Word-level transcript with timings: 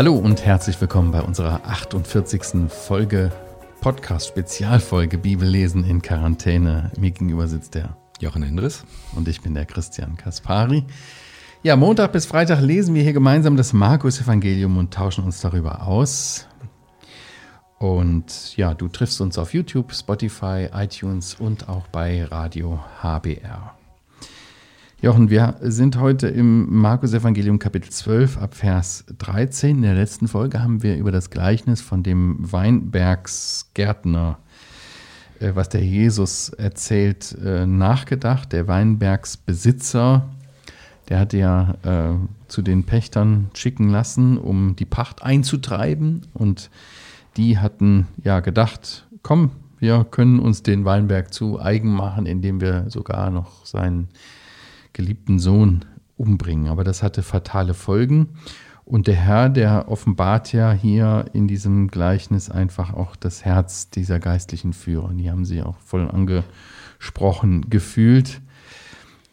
Hallo 0.00 0.14
und 0.14 0.46
herzlich 0.46 0.80
willkommen 0.80 1.12
bei 1.12 1.20
unserer 1.20 1.64
48. 1.66 2.70
Folge 2.70 3.30
Podcast 3.82 4.28
Spezialfolge 4.28 5.18
Bibellesen 5.18 5.84
in 5.84 6.00
Quarantäne. 6.00 6.90
Mir 6.98 7.10
gegenüber 7.10 7.48
sitzt 7.48 7.74
der 7.74 7.98
Jochen 8.18 8.42
Hendris 8.42 8.84
und 9.14 9.28
ich 9.28 9.42
bin 9.42 9.52
der 9.52 9.66
Christian 9.66 10.16
Kaspari. 10.16 10.84
Ja, 11.62 11.76
Montag 11.76 12.12
bis 12.12 12.24
Freitag 12.24 12.62
lesen 12.62 12.94
wir 12.94 13.02
hier 13.02 13.12
gemeinsam 13.12 13.58
das 13.58 13.74
Markus-Evangelium 13.74 14.78
und 14.78 14.94
tauschen 14.94 15.24
uns 15.24 15.42
darüber 15.42 15.86
aus. 15.86 16.46
Und 17.78 18.56
ja, 18.56 18.72
du 18.72 18.88
triffst 18.88 19.20
uns 19.20 19.36
auf 19.36 19.52
YouTube, 19.52 19.92
Spotify, 19.92 20.68
iTunes 20.72 21.34
und 21.34 21.68
auch 21.68 21.86
bei 21.88 22.24
Radio 22.24 22.80
HBR. 23.02 23.74
Jochen, 25.02 25.30
wir 25.30 25.56
sind 25.62 25.98
heute 25.98 26.28
im 26.28 26.78
Markus 26.78 27.14
Evangelium 27.14 27.58
Kapitel 27.58 27.90
12 27.90 28.36
ab 28.36 28.54
Vers 28.54 29.06
13. 29.16 29.76
In 29.76 29.82
der 29.82 29.94
letzten 29.94 30.28
Folge 30.28 30.62
haben 30.62 30.82
wir 30.82 30.98
über 30.98 31.10
das 31.10 31.30
Gleichnis 31.30 31.80
von 31.80 32.02
dem 32.02 32.36
Weinbergsgärtner, 32.52 34.36
äh, 35.38 35.52
was 35.54 35.70
der 35.70 35.82
Jesus 35.82 36.50
erzählt, 36.50 37.34
äh, 37.42 37.64
nachgedacht. 37.64 38.52
Der 38.52 38.68
Weinbergsbesitzer, 38.68 40.28
der 41.08 41.18
hat 41.18 41.32
ja 41.32 41.76
äh, 41.82 42.16
zu 42.48 42.60
den 42.60 42.84
Pächtern 42.84 43.50
schicken 43.54 43.88
lassen, 43.88 44.36
um 44.36 44.76
die 44.76 44.84
Pacht 44.84 45.22
einzutreiben. 45.22 46.26
Und 46.34 46.68
die 47.38 47.56
hatten 47.56 48.06
ja 48.22 48.40
gedacht, 48.40 49.06
komm, 49.22 49.52
wir 49.78 50.04
können 50.04 50.40
uns 50.40 50.62
den 50.62 50.84
Weinberg 50.84 51.32
zu 51.32 51.58
eigen 51.58 51.90
machen, 51.90 52.26
indem 52.26 52.60
wir 52.60 52.90
sogar 52.90 53.30
noch 53.30 53.64
seinen 53.64 54.08
geliebten 54.92 55.38
Sohn 55.38 55.84
umbringen. 56.16 56.68
Aber 56.68 56.84
das 56.84 57.02
hatte 57.02 57.22
fatale 57.22 57.74
Folgen. 57.74 58.30
Und 58.84 59.06
der 59.06 59.14
Herr, 59.14 59.48
der 59.48 59.88
offenbart 59.88 60.52
ja 60.52 60.72
hier 60.72 61.26
in 61.32 61.46
diesem 61.46 61.88
Gleichnis 61.88 62.50
einfach 62.50 62.92
auch 62.92 63.14
das 63.14 63.44
Herz 63.44 63.90
dieser 63.90 64.18
geistlichen 64.18 64.72
Führer. 64.72 65.10
Die 65.12 65.30
haben 65.30 65.44
sie 65.44 65.62
auch 65.62 65.76
voll 65.78 66.10
angesprochen 66.10 67.70
gefühlt. 67.70 68.40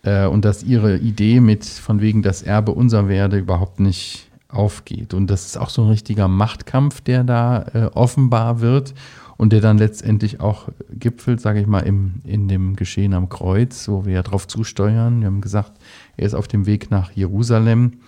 Äh, 0.04 0.28
und 0.28 0.46
dass 0.46 0.64
ihre 0.64 0.98
Idee 0.98 1.40
mit 1.40 1.66
von 1.66 2.02
wegen 2.02 2.22
das 2.22 2.44
Erbe 2.44 2.72
unser 2.72 3.10
werde 3.10 3.38
überhaupt 3.38 3.80
nicht 3.80 4.30
aufgeht. 4.48 5.14
Und 5.14 5.28
das 5.28 5.46
ist 5.46 5.58
auch 5.58 5.70
so 5.70 5.84
ein 5.84 5.90
richtiger 5.90 6.28
Machtkampf, 6.28 7.02
der 7.02 7.24
da 7.24 7.66
äh, 7.74 7.86
offenbar 7.94 8.62
wird 8.62 8.94
und 9.38 9.54
der 9.54 9.62
dann 9.62 9.78
letztendlich 9.78 10.40
auch 10.40 10.70
gipfelt, 10.92 11.40
sage 11.40 11.62
ich 11.62 11.68
mal, 11.68 11.80
im, 11.80 12.16
in 12.24 12.48
dem 12.48 12.76
Geschehen 12.76 13.14
am 13.14 13.30
Kreuz, 13.30 13.88
wo 13.88 14.06
wir 14.06 14.14
ja 14.14 14.24
drauf 14.24 14.48
zusteuern. 14.48 15.22
Wir 15.22 15.28
haben 15.28 15.42
gesagt, 15.42 15.74
er 16.18 16.26
ist 16.26 16.34
auf 16.34 16.48
dem 16.48 16.66
Weg 16.66 16.90
nach 16.90 17.12
Jerusalem, 17.12 18.00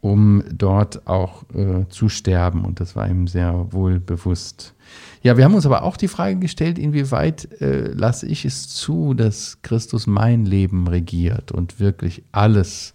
um 0.00 0.42
dort 0.50 1.06
auch 1.06 1.42
äh, 1.54 1.86
zu 1.88 2.08
sterben. 2.08 2.64
Und 2.64 2.80
das 2.80 2.96
war 2.96 3.08
ihm 3.08 3.26
sehr 3.26 3.72
wohl 3.72 4.00
bewusst. 4.00 4.74
Ja, 5.22 5.36
wir 5.36 5.44
haben 5.44 5.54
uns 5.54 5.66
aber 5.66 5.82
auch 5.82 5.96
die 5.96 6.08
Frage 6.08 6.36
gestellt, 6.36 6.78
inwieweit 6.78 7.60
äh, 7.60 7.88
lasse 7.88 8.26
ich 8.26 8.44
es 8.44 8.68
zu, 8.68 9.12
dass 9.12 9.58
Christus 9.62 10.06
mein 10.06 10.46
Leben 10.46 10.88
regiert 10.88 11.52
und 11.52 11.80
wirklich 11.80 12.22
alles 12.32 12.94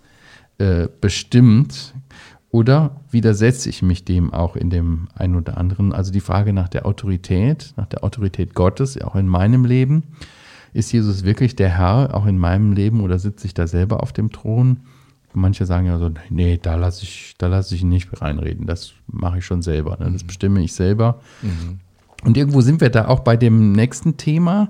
äh, 0.57 0.87
bestimmt. 0.99 1.93
Oder 2.52 2.97
widersetze 3.09 3.69
ich 3.69 3.81
mich 3.81 4.03
dem 4.03 4.33
auch 4.33 4.57
in 4.57 4.69
dem 4.69 5.07
einen 5.16 5.35
oder 5.35 5.57
anderen? 5.57 5.94
Also 5.94 6.11
die 6.11 6.19
Frage 6.19 6.52
nach 6.52 6.67
der 6.67 6.85
Autorität, 6.85 7.73
nach 7.77 7.88
der 7.88 8.03
Autorität 8.03 8.53
Gottes, 8.53 9.02
auch 9.02 9.16
in 9.16 9.27
meinem 9.27 9.63
Leben. 9.63 10.03
Ist 10.73 10.91
Jesus 10.91 11.23
wirklich 11.23 11.55
der 11.55 11.69
Herr, 11.69 12.13
auch 12.13 12.25
in 12.25 12.38
meinem 12.38 12.73
Leben, 12.73 13.02
oder 13.02 13.19
sitze 13.19 13.47
ich 13.47 13.53
da 13.53 13.67
selber 13.67 14.03
auf 14.03 14.11
dem 14.11 14.31
Thron? 14.31 14.81
Manche 15.33 15.66
sagen 15.66 15.88
ja 15.88 15.97
so, 15.97 16.11
nee, 16.29 16.59
da 16.61 16.75
lasse 16.75 17.03
ich, 17.03 17.35
da 17.38 17.47
lasse 17.47 17.73
ich 17.73 17.83
ihn 17.83 17.89
nicht 17.89 18.22
reinreden. 18.22 18.67
Das 18.67 18.91
mache 19.07 19.38
ich 19.38 19.45
schon 19.45 19.61
selber. 19.61 19.97
Ne? 19.97 20.11
Das 20.11 20.23
mhm. 20.23 20.27
bestimme 20.27 20.62
ich 20.62 20.73
selber. 20.73 21.22
Mhm. 21.41 21.79
Und 22.25 22.35
irgendwo 22.35 22.59
sind 22.59 22.81
wir 22.81 22.89
da 22.89 23.07
auch 23.07 23.22
bei 23.22 23.38
dem 23.38 23.72
nächsten 23.72 24.18
Thema. 24.18 24.69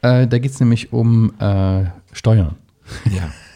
Äh, 0.00 0.26
da 0.26 0.38
geht 0.38 0.52
es 0.52 0.60
nämlich 0.60 0.94
um 0.94 1.38
äh, 1.38 1.84
Steuern. 2.12 2.56
Ja. 3.04 3.30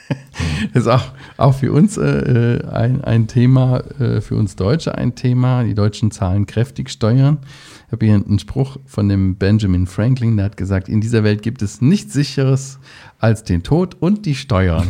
Das 0.72 0.82
ist 0.84 0.88
auch, 0.88 1.12
auch 1.36 1.54
für 1.54 1.72
uns 1.72 1.96
äh, 1.96 2.60
ein, 2.70 3.02
ein 3.02 3.26
Thema, 3.26 3.78
äh, 3.98 4.20
für 4.20 4.36
uns 4.36 4.56
Deutsche 4.56 4.94
ein 4.96 5.14
Thema. 5.14 5.64
Die 5.64 5.74
Deutschen 5.74 6.10
zahlen 6.10 6.46
kräftig 6.46 6.90
Steuern. 6.90 7.38
Ich 7.86 7.92
habe 7.92 8.06
hier 8.06 8.14
einen 8.14 8.38
Spruch 8.38 8.78
von 8.86 9.08
dem 9.08 9.36
Benjamin 9.36 9.86
Franklin, 9.86 10.36
der 10.38 10.46
hat 10.46 10.56
gesagt, 10.56 10.88
in 10.88 11.02
dieser 11.02 11.24
Welt 11.24 11.42
gibt 11.42 11.60
es 11.60 11.82
nichts 11.82 12.14
Sicheres 12.14 12.78
als 13.18 13.44
den 13.44 13.62
Tod 13.62 13.96
und 14.00 14.24
die 14.24 14.34
Steuern. 14.34 14.88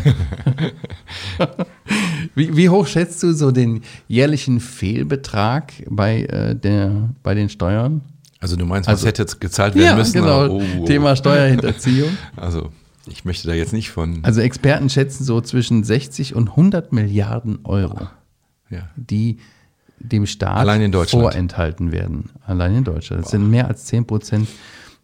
wie, 2.37 2.57
wie, 2.57 2.69
hoch 2.69 2.87
schätzt 2.87 3.23
du 3.25 3.33
so 3.33 3.51
den 3.51 3.83
jährlichen 4.07 4.61
Fehlbetrag 4.61 5.73
bei, 5.91 6.23
äh, 6.23 6.55
der, 6.55 7.11
bei 7.25 7.35
den 7.35 7.49
Steuern? 7.49 8.03
Also 8.39 8.57
du 8.57 8.67
meinst, 8.67 8.89
was 8.89 8.99
also, 8.99 9.09
hätte 9.09 9.23
jetzt 9.23 9.41
gezahlt 9.41 9.75
werden 9.75 9.85
ja, 9.85 9.97
müssen? 9.97 10.13
Genau, 10.15 10.47
oh, 10.49 10.63
oh. 10.81 10.85
Thema 10.85 11.17
Steuerhinterziehung. 11.17 12.11
Also 12.37 12.71
ich 13.07 13.25
möchte 13.25 13.49
da 13.49 13.55
jetzt 13.55 13.73
nicht 13.73 13.91
von. 13.91 14.25
Also 14.25 14.41
Experten 14.41 14.89
schätzen 14.89 15.25
so 15.25 15.41
zwischen 15.41 15.85
60 15.85 16.35
und 16.35 16.51
100 16.51 16.93
Milliarden 16.93 17.61
Euro, 17.65 18.09
ja. 18.71 18.89
die 18.97 19.39
dem 19.99 20.27
Staat 20.27 20.67
vorenthalten 21.09 21.93
werden. 21.93 22.31
Allein 22.45 22.75
in 22.77 22.85
Deutschland. 22.85 23.23
Das 23.23 23.31
Boah. 23.31 23.39
sind 23.39 23.51
mehr 23.51 23.69
als 23.69 23.85
10 23.87 24.07
Prozent 24.07 24.49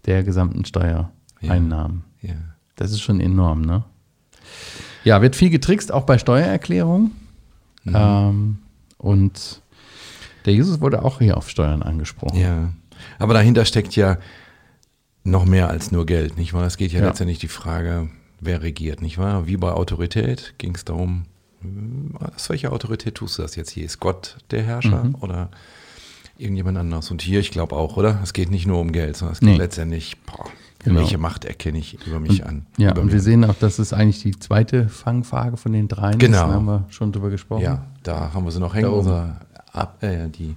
der 0.07 0.23
gesamten 0.23 0.65
Steuereinnahmen. 0.65 2.05
Ja. 2.21 2.31
Ja. 2.31 2.37
Das 2.77 2.93
ist 2.93 3.01
schon 3.01 3.21
enorm, 3.21 3.63
ne? 3.63 3.85
Ja, 5.05 5.23
wird 5.23 5.37
viel 5.37 5.51
getrickst, 5.51 5.93
auch 5.93 6.05
bei 6.05 6.19
Steuererklärungen. 6.19 7.13
Mhm. 7.85 7.95
Ähm, 7.95 8.59
und 8.99 9.63
der 10.45 10.55
Jesus 10.55 10.81
wurde 10.81 11.05
auch 11.05 11.19
hier 11.19 11.37
auf 11.37 11.49
Steuern 11.49 11.83
angesprochen. 11.83 12.39
Ja, 12.39 12.73
aber 13.19 13.35
dahinter 13.35 13.65
steckt 13.65 13.95
ja 13.97 14.19
noch 15.31 15.45
mehr 15.45 15.69
als 15.69 15.93
nur 15.93 16.07
Geld, 16.07 16.37
nicht 16.37 16.55
wahr? 16.55 16.67
Es 16.67 16.77
geht 16.77 16.93
ja, 16.93 17.01
ja. 17.01 17.07
letztendlich 17.07 17.39
die 17.39 17.49
Frage, 17.49 18.09
wer 18.41 18.63
regiert, 18.63 19.03
nicht 19.03 19.19
wahr? 19.19 19.47
Wie 19.47 19.57
bei 19.57 19.73
Autorität 19.73 20.55
ging 20.59 20.75
es 20.75 20.85
darum, 20.85 21.25
aus 22.35 22.49
welcher 22.51 22.73
Autorität 22.73 23.17
tust 23.17 23.39
du 23.39 23.43
das 23.43 23.57
jetzt 23.57 23.71
hier? 23.71 23.85
Ist 23.85 24.01
Gott 24.01 24.39
der 24.51 24.63
Herrscher 24.63 25.05
mhm. 25.05 25.17
oder 25.21 25.51
irgendjemand 26.37 26.79
anders? 26.79 27.11
Und 27.11 27.23
hier, 27.23 27.41
ich 27.41 27.51
glaube 27.51 27.77
auch, 27.77 27.97
oder? 27.97 28.21
Es 28.23 28.33
geht 28.33 28.51
nicht 28.51 28.67
nur 28.67 28.81
um 28.81 28.93
Geld, 28.93 29.17
sondern 29.17 29.35
es 29.35 29.41
geht 29.41 29.49
nee. 29.49 29.57
letztendlich, 29.57 30.17
boah, 30.23 30.45
genau. 30.79 31.01
welche 31.01 31.19
Macht 31.19 31.45
erkenne 31.45 31.79
ich 31.79 32.07
über 32.07 32.21
mich 32.21 32.43
und, 32.43 32.49
an? 32.49 32.67
Ja, 32.77 32.97
und 32.97 33.13
wir 33.13 33.21
sehen 33.21 33.45
auch, 33.45 33.57
das 33.59 33.79
ist 33.79 33.93
eigentlich 33.93 34.23
die 34.23 34.39
zweite 34.39 34.89
Fangfrage 34.89 35.57
von 35.57 35.73
den 35.73 35.89
dreien. 35.89 36.19
Genau. 36.19 36.47
Da 36.47 36.55
haben 36.55 36.67
wir 36.67 36.87
schon 36.91 37.13
drüber 37.13 37.31
gesprochen. 37.31 37.63
Ja, 37.63 37.87
da 38.05 38.33
haben 38.33 38.45
wir 38.45 38.53
sie 38.53 38.61
noch 38.61 38.75
hängen. 38.75 38.91
Unser, 38.91 39.41
äh, 40.01 40.29
die 40.29 40.55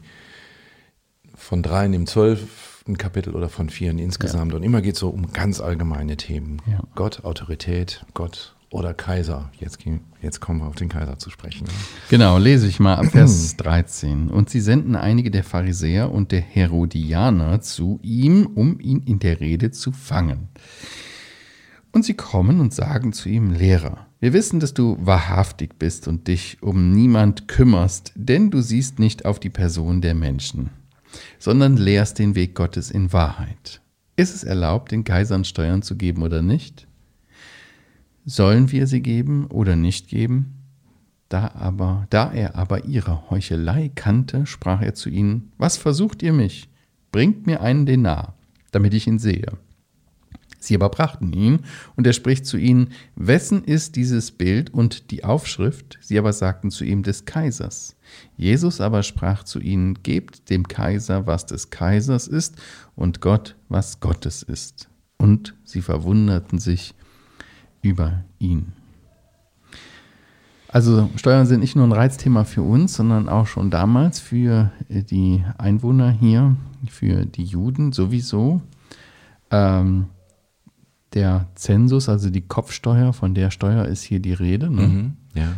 von 1.35 1.63
dreien 1.63 1.93
im 1.93 2.05
zwölf 2.05 2.70
ein 2.91 2.97
Kapitel 2.97 3.35
oder 3.35 3.49
von 3.49 3.69
vieren 3.69 3.97
insgesamt. 3.97 4.51
Ja. 4.51 4.57
Und 4.57 4.63
immer 4.63 4.81
geht 4.81 4.95
es 4.95 4.99
so 4.99 5.09
um 5.09 5.31
ganz 5.33 5.59
allgemeine 5.59 6.17
Themen. 6.17 6.61
Ja. 6.69 6.81
Gott, 6.95 7.23
Autorität, 7.23 8.05
Gott 8.13 8.55
oder 8.69 8.93
Kaiser. 8.93 9.49
Jetzt, 9.59 9.79
jetzt 10.21 10.39
kommen 10.39 10.59
wir 10.59 10.67
auf 10.67 10.75
den 10.75 10.89
Kaiser 10.89 11.19
zu 11.19 11.29
sprechen. 11.29 11.67
Genau, 12.09 12.37
lese 12.37 12.67
ich 12.67 12.79
mal 12.79 12.95
ab 12.95 13.05
Vers 13.11 13.57
13. 13.57 14.29
Und 14.29 14.49
sie 14.49 14.61
senden 14.61 14.95
einige 14.95 15.31
der 15.31 15.43
Pharisäer 15.43 16.11
und 16.11 16.31
der 16.31 16.41
Herodianer 16.41 17.61
zu 17.61 17.99
ihm, 18.01 18.47
um 18.55 18.79
ihn 18.79 19.01
in 19.03 19.19
der 19.19 19.39
Rede 19.39 19.71
zu 19.71 19.91
fangen. 19.91 20.49
Und 21.91 22.05
sie 22.05 22.13
kommen 22.13 22.61
und 22.61 22.73
sagen 22.73 23.11
zu 23.11 23.27
ihm, 23.27 23.51
Lehrer, 23.51 24.07
wir 24.21 24.31
wissen, 24.31 24.61
dass 24.61 24.73
du 24.73 24.97
wahrhaftig 25.01 25.77
bist 25.77 26.07
und 26.07 26.29
dich 26.29 26.61
um 26.61 26.91
niemand 26.93 27.49
kümmerst, 27.49 28.13
denn 28.15 28.49
du 28.49 28.61
siehst 28.61 28.99
nicht 28.99 29.25
auf 29.25 29.41
die 29.41 29.49
Person 29.49 29.99
der 29.99 30.13
Menschen 30.13 30.69
sondern 31.39 31.77
lehrst 31.77 32.19
den 32.19 32.35
Weg 32.35 32.55
Gottes 32.55 32.91
in 32.91 33.13
Wahrheit. 33.13 33.81
Ist 34.15 34.35
es 34.35 34.43
erlaubt, 34.43 34.91
den 34.91 35.03
Kaisern 35.03 35.45
Steuern 35.45 35.81
zu 35.81 35.95
geben 35.95 36.21
oder 36.21 36.41
nicht? 36.41 36.87
Sollen 38.25 38.71
wir 38.71 38.85
sie 38.85 39.01
geben 39.01 39.47
oder 39.47 39.75
nicht 39.75 40.07
geben? 40.07 40.57
Da, 41.29 41.51
aber, 41.55 42.07
da 42.09 42.31
er 42.31 42.55
aber 42.55 42.85
ihre 42.85 43.29
Heuchelei 43.29 43.89
kannte, 43.95 44.45
sprach 44.45 44.81
er 44.81 44.93
zu 44.93 45.09
ihnen, 45.09 45.51
Was 45.57 45.77
versucht 45.77 46.21
ihr 46.21 46.33
mich? 46.33 46.69
Bringt 47.11 47.47
mir 47.47 47.61
einen 47.61 47.85
Denar, 47.85 48.35
damit 48.71 48.93
ich 48.93 49.07
ihn 49.07 49.17
sehe. 49.17 49.57
Sie 50.59 50.75
aber 50.75 50.89
brachten 50.89 51.33
ihn, 51.33 51.61
und 51.95 52.05
er 52.05 52.13
spricht 52.13 52.45
zu 52.45 52.57
ihnen, 52.57 52.89
Wessen 53.15 53.63
ist 53.63 53.95
dieses 53.95 54.31
Bild 54.31 54.71
und 54.71 55.09
die 55.09 55.23
Aufschrift? 55.23 55.97
Sie 56.01 56.19
aber 56.19 56.33
sagten 56.33 56.69
zu 56.69 56.83
ihm, 56.83 57.01
des 57.01 57.25
Kaisers. 57.25 57.95
Jesus 58.37 58.81
aber 58.81 59.03
sprach 59.03 59.43
zu 59.43 59.59
ihnen, 59.59 60.01
Gebt 60.03 60.49
dem 60.49 60.67
Kaiser, 60.67 61.27
was 61.27 61.45
des 61.45 61.69
Kaisers 61.69 62.27
ist, 62.27 62.61
und 62.95 63.21
Gott, 63.21 63.55
was 63.69 63.99
Gottes 63.99 64.43
ist. 64.43 64.89
Und 65.17 65.55
sie 65.63 65.81
verwunderten 65.81 66.59
sich 66.59 66.95
über 67.81 68.23
ihn. 68.39 68.73
Also 70.67 71.09
Steuern 71.15 71.45
sind 71.45 71.59
nicht 71.59 71.75
nur 71.75 71.85
ein 71.85 71.91
Reizthema 71.91 72.45
für 72.45 72.61
uns, 72.61 72.95
sondern 72.95 73.27
auch 73.27 73.45
schon 73.45 73.69
damals 73.69 74.19
für 74.19 74.71
die 74.89 75.43
Einwohner 75.57 76.11
hier, 76.11 76.55
für 76.87 77.25
die 77.25 77.43
Juden 77.43 77.91
sowieso. 77.91 78.61
Ähm, 79.49 80.05
der 81.13 81.47
Zensus, 81.55 82.07
also 82.07 82.29
die 82.29 82.47
Kopfsteuer, 82.47 83.11
von 83.11 83.35
der 83.35 83.51
Steuer 83.51 83.85
ist 83.85 84.01
hier 84.03 84.21
die 84.21 84.31
Rede. 84.31 84.69
Ne? 84.69 84.87
Mhm, 84.87 85.13
ja 85.35 85.49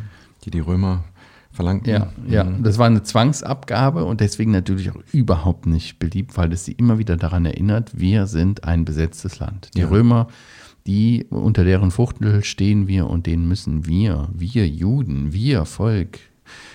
die 0.46 0.52
die 0.52 0.60
Römer 0.60 1.04
verlangten. 1.54 1.94
Ja, 1.94 2.12
ja, 2.28 2.44
das 2.44 2.78
war 2.78 2.88
eine 2.88 3.04
Zwangsabgabe 3.04 4.04
und 4.04 4.20
deswegen 4.20 4.52
natürlich 4.52 4.90
auch 4.92 5.02
überhaupt 5.12 5.66
nicht 5.66 6.00
beliebt, 6.00 6.36
weil 6.36 6.52
es 6.52 6.66
sie 6.66 6.74
immer 6.74 6.98
wieder 6.98 7.16
daran 7.16 7.46
erinnert, 7.46 7.98
wir 7.98 8.28
sind 8.28 8.64
ein 8.64 8.84
besetztes 8.86 9.40
Land. 9.40 9.70
Die 9.76 9.82
Ja. 9.82 9.88
Römer, 9.88 10.28
die 10.88 11.26
unter 11.30 11.64
deren 11.64 11.92
Fuchtel 11.92 12.44
stehen 12.44 12.88
wir 12.88 13.08
und 13.08 13.28
denen 13.28 13.48
müssen 13.48 13.86
wir, 13.86 14.30
wir 14.34 14.68
Juden, 14.68 15.32
wir 15.32 15.66
Volk 15.66 16.20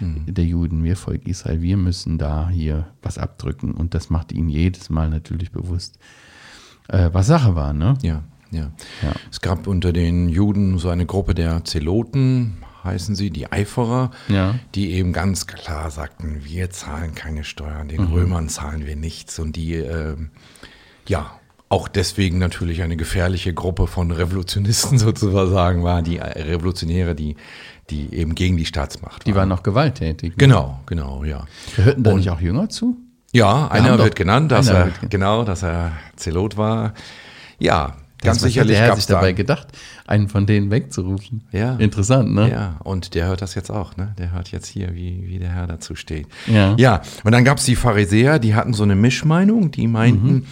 der 0.01 0.45
Juden, 0.45 0.83
wir 0.83 0.97
Volk 0.97 1.29
Israel, 1.29 1.61
wir 1.61 1.77
müssen 1.77 2.19
da 2.19 2.49
hier 2.49 2.89
was 3.03 3.19
abdrücken 3.19 3.73
und 3.75 3.95
das 3.95 4.11
macht 4.11 4.33
ihnen 4.33 4.49
jedes 4.49 4.91
Mal 4.91 5.11
natürlich 5.11 5.53
bewusst, 5.53 5.99
äh, 6.89 7.11
was 7.13 7.27
Sache 7.27 7.55
war, 7.55 7.73
ne? 7.73 7.95
Ja, 8.03 8.23
ja. 8.51 8.73
Ja. 9.03 9.13
Es 9.31 9.41
gab 9.41 9.67
unter 9.67 9.93
den 9.93 10.29
Juden 10.31 10.79
so 10.79 10.89
eine 10.89 11.05
Gruppe 11.05 11.35
der 11.35 11.65
Zeloten, 11.65 12.57
heißen 12.85 13.15
sie, 13.15 13.31
die 13.31 13.51
Eiferer, 13.53 14.11
Ja. 14.29 14.55
die 14.75 14.93
eben 14.93 15.13
ganz 15.13 15.47
klar 15.47 15.91
sagten, 15.91 16.41
wir 16.45 16.71
zahlen 16.71 17.15
keine 17.15 17.45
Steuern, 17.45 17.85
Mhm. 17.87 17.89
den 17.89 18.05
Römern 18.05 18.49
zahlen 18.49 18.87
wir 18.87 18.97
nichts. 18.97 19.39
Und 19.39 19.57
die, 19.57 19.75
ähm, 19.75 20.31
ja, 21.07 21.31
auch 21.71 21.87
deswegen 21.89 22.39
natürlich 22.39 22.83
eine 22.83 22.97
gefährliche 22.97 23.53
Gruppe 23.53 23.87
von 23.87 24.11
Revolutionisten 24.11 24.99
sozusagen 24.99 25.83
war, 25.85 26.01
die 26.03 26.17
äh, 26.19 26.43
Revolutionäre, 26.43 27.15
die, 27.15 27.37
die 27.91 28.13
eben 28.15 28.35
gegen 28.35 28.57
die 28.57 28.65
Staatsmacht 28.67 29.27
Die 29.27 29.31
waren. 29.33 29.39
waren 29.41 29.49
noch 29.51 29.63
gewalttätig. 29.63 30.31
ne? 30.31 30.37
Genau, 30.39 30.81
genau, 30.87 31.25
ja. 31.25 31.47
Hörten 31.77 32.03
da 32.05 32.15
nicht 32.15 32.31
auch 32.31 32.41
Jünger 32.41 32.69
zu? 32.71 32.97
Ja, 33.33 33.69
einer 33.69 33.99
wird 33.99 34.17
genannt, 34.17 34.51
dass 34.51 34.69
er, 34.69 34.91
genau, 35.11 35.45
dass 35.45 35.63
er 35.63 35.93
Zelot 36.17 36.57
war. 36.57 36.95
Ja, 37.59 37.97
ganz 38.23 38.39
hat 38.39 38.49
sicherlich 38.49 38.79
gab 38.79 38.97
sich 38.97 39.07
dabei 39.07 39.33
gedacht, 39.33 39.69
einen 40.07 40.29
von 40.29 40.47
denen 40.47 40.71
wegzurufen. 40.71 41.45
Ja. 41.53 41.77
Interessant, 41.77 42.35
ne? 42.35 42.51
Ja, 42.51 42.77
und 42.85 43.15
der 43.15 43.27
hört 43.27 43.43
das 43.43 43.55
jetzt 43.55 43.71
auch, 43.71 43.97
ne? 43.97 44.15
Der 44.19 44.33
hört 44.33 44.51
jetzt 44.51 44.67
hier, 44.67 44.95
wie, 44.95 45.25
wie 45.27 45.39
der 45.39 45.51
Herr 45.51 45.67
dazu 45.67 45.95
steht. 45.95 46.27
Ja. 46.47 46.75
Ja, 46.79 47.03
und 47.25 47.33
dann 47.33 47.45
gab 47.45 47.59
es 47.59 47.65
die 47.65 47.77
Pharisäer, 47.77 48.39
die 48.39 48.55
hatten 48.55 48.73
so 48.75 48.83
eine 48.83 48.95
Mischmeinung, 48.97 49.71
die 49.71 49.87
meinten, 49.87 50.29
Mhm. 50.29 50.47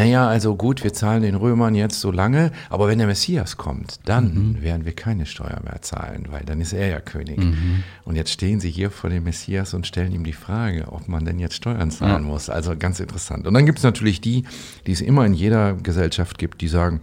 Naja, 0.00 0.26
also 0.28 0.56
gut, 0.56 0.82
wir 0.82 0.92
zahlen 0.94 1.22
den 1.22 1.34
Römern 1.34 1.74
jetzt 1.74 2.00
so 2.00 2.10
lange, 2.10 2.52
aber 2.70 2.88
wenn 2.88 2.96
der 2.98 3.06
Messias 3.06 3.56
kommt, 3.58 4.00
dann 4.06 4.32
Mhm. 4.34 4.62
werden 4.62 4.84
wir 4.86 4.92
keine 4.92 5.26
Steuer 5.26 5.60
mehr 5.62 5.82
zahlen, 5.82 6.28
weil 6.30 6.42
dann 6.44 6.60
ist 6.60 6.72
er 6.72 6.88
ja 6.88 7.00
König. 7.00 7.38
Mhm. 7.38 7.82
Und 8.04 8.16
jetzt 8.16 8.30
stehen 8.32 8.60
sie 8.60 8.70
hier 8.70 8.90
vor 8.90 9.10
dem 9.10 9.24
Messias 9.24 9.74
und 9.74 9.86
stellen 9.86 10.12
ihm 10.12 10.24
die 10.24 10.32
Frage, 10.32 10.86
ob 10.90 11.06
man 11.08 11.24
denn 11.26 11.38
jetzt 11.38 11.54
Steuern 11.54 11.90
zahlen 11.90 12.24
muss. 12.24 12.48
Also 12.48 12.74
ganz 12.78 12.98
interessant. 12.98 13.46
Und 13.46 13.52
dann 13.54 13.66
gibt 13.66 13.76
es 13.78 13.84
natürlich 13.84 14.20
die, 14.22 14.44
die 14.86 14.92
es 14.92 15.02
immer 15.02 15.26
in 15.26 15.34
jeder 15.34 15.74
Gesellschaft 15.74 16.38
gibt, 16.38 16.62
die 16.62 16.68
sagen, 16.68 17.00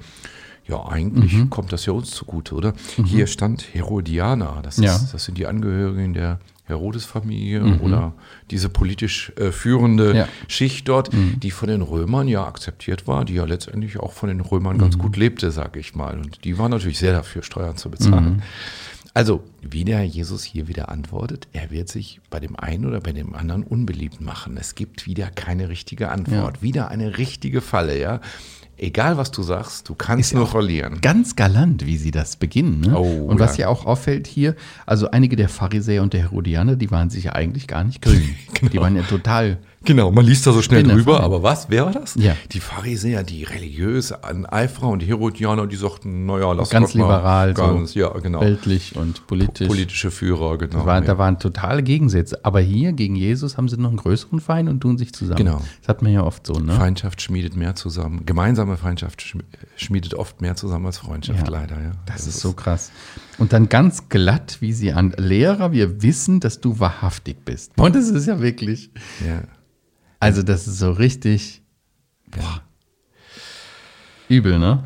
ja, 0.68 0.84
eigentlich 0.88 1.34
Mhm. 1.34 1.50
kommt 1.50 1.72
das 1.72 1.86
ja 1.86 1.94
uns 1.94 2.10
zugute, 2.12 2.56
oder? 2.56 2.74
Hier 3.06 3.28
stand 3.28 3.74
Herodiana, 3.74 4.60
das, 4.64 4.78
Ja. 4.78 4.96
ist, 4.96 5.14
das 5.14 5.24
sind 5.24 5.38
die 5.38 5.46
Angehörigen 5.48 6.14
der 6.14 6.40
Herodes-Familie 6.68 7.80
oder 7.82 8.14
diese 8.52 8.70
politisch 8.70 9.32
äh, 9.38 9.52
führende 9.52 10.10
Mhm. 10.10 10.16
Ja. 10.16 10.26
Mhm. 10.26 10.30
Schicht 10.50 10.88
dort, 10.88 11.10
die 11.14 11.52
von 11.52 11.68
den 11.70 11.82
Römern 11.82 12.28
ja 12.28 12.46
akzeptiert 12.46 13.08
war, 13.08 13.26
die 13.26 13.34
ja 13.36 13.46
letztendlich 13.46 13.98
auch 14.00 14.14
von 14.14 14.30
den 14.30 14.42
Römern 14.42 14.76
Mhm. 14.78 14.82
ganz 14.82 14.98
gut 14.98 15.18
lebte, 15.18 15.52
sag 15.52 15.76
ich 15.78 15.96
mal. 15.96 16.18
Und 16.18 16.44
die 16.44 16.58
war 16.58 16.70
natürlich 16.70 17.00
sehr 17.00 17.14
dafür, 17.14 17.44
Steuern 17.44 17.78
zu 17.78 17.90
bezahlen. 17.90 18.36
Mhm. 18.38 18.42
Also, 19.14 19.44
wie 19.72 19.86
der 19.86 20.04
Jesus 20.04 20.44
hier 20.44 20.68
wieder 20.68 20.90
antwortet, 20.90 21.48
er 21.54 21.72
wird 21.72 21.90
sich 21.90 22.20
bei 22.30 22.40
dem 22.40 22.56
einen 22.56 22.86
oder 22.86 23.00
bei 23.02 23.12
dem 23.12 23.36
anderen 23.36 23.64
unbeliebt 23.64 24.22
machen. 24.22 24.58
Es 24.58 24.76
gibt 24.76 25.06
wieder 25.06 25.30
keine 25.30 25.70
richtige 25.70 26.10
Antwort, 26.10 26.62
wieder 26.62 26.90
eine 26.90 27.18
richtige 27.18 27.62
Falle, 27.62 28.00
ja. 28.00 28.22
Egal 28.80 29.18
was 29.18 29.32
du 29.32 29.42
sagst, 29.42 29.90
du 29.90 29.96
kannst 29.96 30.36
nur 30.36 30.46
verlieren. 30.46 31.02
Ganz 31.02 31.36
galant, 31.36 31.88
wie 31.88 31.98
sie 31.98 32.12
das 32.12 32.36
beginnen. 32.36 32.82
Ne? 32.82 32.96
Oh, 32.96 33.26
und 33.26 33.40
was 33.40 33.58
ja. 33.58 33.66
ja 33.66 33.70
auch 33.70 33.88
auffällt 33.88 34.28
hier, 34.28 34.56
also 34.86 35.10
einige 35.10 35.36
der 35.36 35.50
Pharisäer 35.50 36.04
und 36.04 36.14
der 36.14 36.22
Herodianer, 36.22 36.76
die 36.76 36.92
waren 36.92 37.10
sich 37.10 37.24
ja 37.24 37.32
eigentlich 37.34 37.68
gar 37.68 37.84
nicht 37.84 38.04
grün. 38.04 38.36
Die 38.72 38.80
waren 38.80 38.96
ja 38.96 39.04
total. 39.04 39.60
Genau, 39.84 40.12
man 40.12 40.26
liest 40.26 40.46
da 40.48 40.52
so 40.52 40.62
schnell 40.62 40.84
drüber, 40.84 41.22
aber 41.22 41.44
was, 41.44 41.70
wer 41.70 41.86
war 41.86 41.92
das? 41.92 42.16
Ja. 42.16 42.36
Die 42.52 42.60
Pharisäer, 42.60 43.24
die 43.24 43.44
religiös 43.44 44.14
Eiferer 44.14 44.90
und 44.90 45.02
die 45.02 45.06
Herodianer, 45.06 45.68
die 45.68 45.76
sagten, 45.76 46.26
naja, 46.26 46.52
lass 46.54 46.70
Ganz 46.70 46.88
Gott 46.88 46.96
mal 46.96 47.16
liberal, 47.16 47.56
so 47.56 47.62
ganz, 47.62 47.94
ja, 47.94 48.10
genau. 48.10 48.42
weltlich 48.42 48.96
und 48.96 49.26
politisch. 49.28 49.57
Politische 49.66 50.12
Führer, 50.12 50.58
genau. 50.58 50.74
Das 50.78 50.86
war, 50.86 50.96
ja. 51.00 51.02
Da 51.02 51.18
waren 51.18 51.40
totale 51.40 51.82
Gegensätze. 51.82 52.46
Aber 52.46 52.60
hier 52.60 52.92
gegen 52.94 53.16
Jesus 53.16 53.58
haben 53.58 53.68
sie 53.70 53.78
noch 53.78 53.90
einen 53.90 53.98
größeren 53.98 54.40
Feind 54.40 54.70
und 54.70 54.82
tun 54.82 54.98
sich 54.98 55.14
zusammen. 55.14 55.38
Genau. 55.38 55.62
Das 55.80 55.88
hat 55.88 56.02
man 56.02 56.12
ja 56.12 56.22
oft 56.24 56.46
so, 56.46 56.54
ne? 56.54 56.74
Feindschaft 56.74 57.22
schmiedet 57.22 57.56
mehr 57.56 57.74
zusammen. 57.76 58.26
Gemeinsame 58.26 58.78
Feindschaft 58.78 59.22
schm- 59.22 59.44
schmiedet 59.78 60.14
oft 60.14 60.42
mehr 60.42 60.56
zusammen 60.56 60.86
als 60.86 61.00
Freundschaft, 61.00 61.48
Ja. 61.48 61.50
leider. 61.52 61.82
Ja. 61.82 61.92
Das 62.06 62.28
ist 62.28 62.40
so 62.40 62.54
krass. 62.54 62.92
Und 63.40 63.54
dann 63.54 63.70
ganz 63.70 64.10
glatt, 64.10 64.58
wie 64.60 64.74
sie 64.74 64.94
an 64.94 65.14
Lehrer, 65.18 65.72
wir 65.72 66.02
wissen, 66.04 66.40
dass 66.40 66.62
du 66.62 66.80
wahrhaftig 66.80 67.38
bist. 67.46 67.72
Und 67.78 67.96
das 67.96 68.10
ist 68.10 68.26
ja 68.28 68.42
wirklich, 68.42 68.92
Ja. 69.26 69.42
also 70.20 70.44
das 70.44 70.68
ist 70.68 70.80
so 70.80 70.92
richtig 70.92 71.62
boah, 72.30 72.62
übel, 74.30 74.60
ne? 74.60 74.84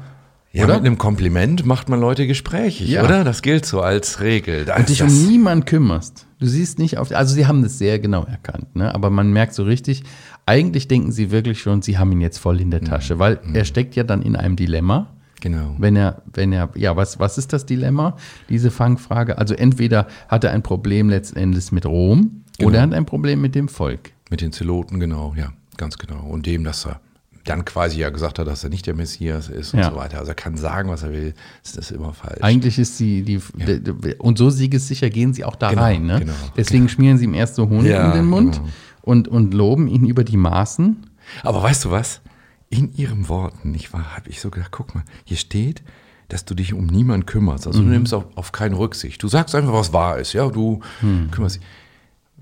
Ja, 0.54 0.66
Oder? 0.66 0.76
mit 0.76 0.86
einem 0.86 0.98
Kompliment 0.98 1.66
macht 1.66 1.88
man 1.88 2.02
Leute 2.02 2.28
gesprächig, 2.28 2.90
Ja. 2.90 3.04
oder? 3.06 3.24
Das 3.24 3.42
gilt 3.42 3.66
so 3.66 3.82
als 3.82 4.20
Regel. 4.20 4.66
Da 4.66 4.76
Und 4.76 4.90
dich 4.90 5.02
um 5.02 5.08
das- 5.08 5.18
niemand 5.18 5.66
kümmerst. 5.66 6.28
Du 6.40 6.46
siehst 6.46 6.78
nicht 6.78 6.98
auf, 6.98 7.12
also 7.12 7.34
sie 7.34 7.46
haben 7.48 7.62
das 7.64 7.78
sehr 7.78 8.00
genau 8.00 8.24
erkannt, 8.26 8.76
ne? 8.76 8.94
aber 8.94 9.10
man 9.10 9.32
merkt 9.32 9.54
so 9.54 9.64
richtig, 9.64 10.04
eigentlich 10.46 10.88
denken 10.90 11.12
sie 11.14 11.32
wirklich 11.32 11.62
schon, 11.62 11.82
sie 11.82 11.98
haben 11.98 12.12
ihn 12.12 12.20
jetzt 12.20 12.40
voll 12.40 12.60
in 12.60 12.70
der 12.72 12.82
Tasche, 12.82 13.18
weil 13.20 13.40
er 13.54 13.64
steckt 13.64 13.96
ja 13.96 14.04
dann 14.04 14.22
in 14.24 14.36
einem 14.36 14.56
Dilemma. 14.58 15.08
Genau. 15.40 15.76
Wenn 15.78 15.96
er, 15.96 16.22
wenn 16.34 16.52
er, 16.52 16.70
ja, 16.76 16.96
was, 16.96 17.20
was 17.20 17.38
ist 17.38 17.54
das 17.54 17.66
Dilemma? 17.66 18.18
Diese 18.50 18.72
Fangfrage. 18.72 19.38
Also 19.38 19.54
entweder 19.56 20.08
hat 20.28 20.44
er 20.44 20.52
ein 20.52 20.62
Problem 20.64 21.10
letzten 21.10 21.38
Endes 21.40 21.72
mit 21.72 21.86
Rom 21.86 22.44
oder 22.62 22.78
er 22.80 22.84
hat 22.84 22.94
ein 22.94 23.06
Problem 23.06 23.40
mit 23.42 23.56
dem 23.56 23.68
Volk. 23.68 24.12
Mit 24.30 24.42
den 24.42 24.52
Zeloten, 24.52 25.00
genau, 25.00 25.34
ja, 25.38 25.54
ganz 25.78 25.98
genau. 25.98 26.26
Und 26.28 26.46
dem, 26.46 26.64
dass 26.64 26.86
er 26.86 27.00
dann 27.46 27.66
quasi 27.66 28.00
ja 28.00 28.10
gesagt 28.10 28.40
hat, 28.40 28.48
dass 28.48 28.64
er 28.64 28.70
nicht 28.70 28.86
der 28.88 28.94
Messias 28.96 29.48
ist 29.50 29.74
und 29.74 29.80
Ja. 29.80 29.90
so 29.90 29.96
weiter. 29.96 30.20
Also 30.20 30.32
er 30.32 30.36
kann 30.36 30.58
sagen, 30.58 30.90
was 30.90 31.04
er 31.04 31.12
will, 31.12 31.34
ist 31.64 31.78
das 31.78 31.92
immer 31.92 32.14
falsch. 32.14 32.42
Eigentlich 32.42 32.78
ist 32.80 32.98
sie 32.98 33.24
die, 33.24 33.40
d- 33.56 34.16
und 34.20 34.38
so 34.38 34.50
siegessicher 34.50 35.10
gehen 35.10 35.34
sie 35.34 35.44
auch 35.46 35.56
da 35.56 35.70
Genau, 35.72 35.82
rein. 35.82 36.06
Ne? 36.06 36.20
genau. 36.20 36.34
Deswegen 36.56 36.88
schmieren 36.90 37.18
sie 37.18 37.26
ihm 37.26 37.34
erst 37.34 37.56
so 37.56 37.68
Honig 37.70 37.92
Ja, 37.92 38.10
in 38.12 38.18
den 38.18 38.26
Mund 38.26 38.56
genau. 38.58 38.68
und, 39.02 39.28
und 39.28 39.54
loben 39.54 39.88
ihn 39.88 40.06
über 40.06 40.24
die 40.24 40.38
Maßen. 40.38 40.98
Aber 41.44 41.64
weißt 41.64 41.86
du 41.86 41.92
was? 41.92 42.22
In 42.70 42.94
ihren 42.96 43.28
Worten, 43.28 43.74
ich 43.76 43.92
war, 43.92 44.16
habe 44.16 44.30
ich 44.30 44.40
so 44.40 44.50
gedacht, 44.50 44.72
guck 44.72 44.96
mal, 44.96 45.04
hier 45.26 45.38
steht, 45.38 45.82
dass 46.30 46.46
du 46.46 46.56
dich 46.56 46.74
um 46.74 46.86
niemanden 46.86 47.26
kümmerst. 47.26 47.68
Also 47.68 47.82
Mhm. 47.82 47.86
du 47.86 47.92
nimmst 47.92 48.14
auf, 48.14 48.26
auf 48.36 48.52
keine 48.54 48.78
Rücksicht. 48.78 49.22
Du 49.22 49.28
sagst 49.28 49.54
einfach, 49.56 49.74
was 49.74 49.92
wahr 49.92 50.18
ist. 50.20 50.32
Ja, 50.34 50.48
du 50.48 50.80
Mhm. 51.02 51.30
kümmerst 51.32 51.58
dich. 51.58 51.64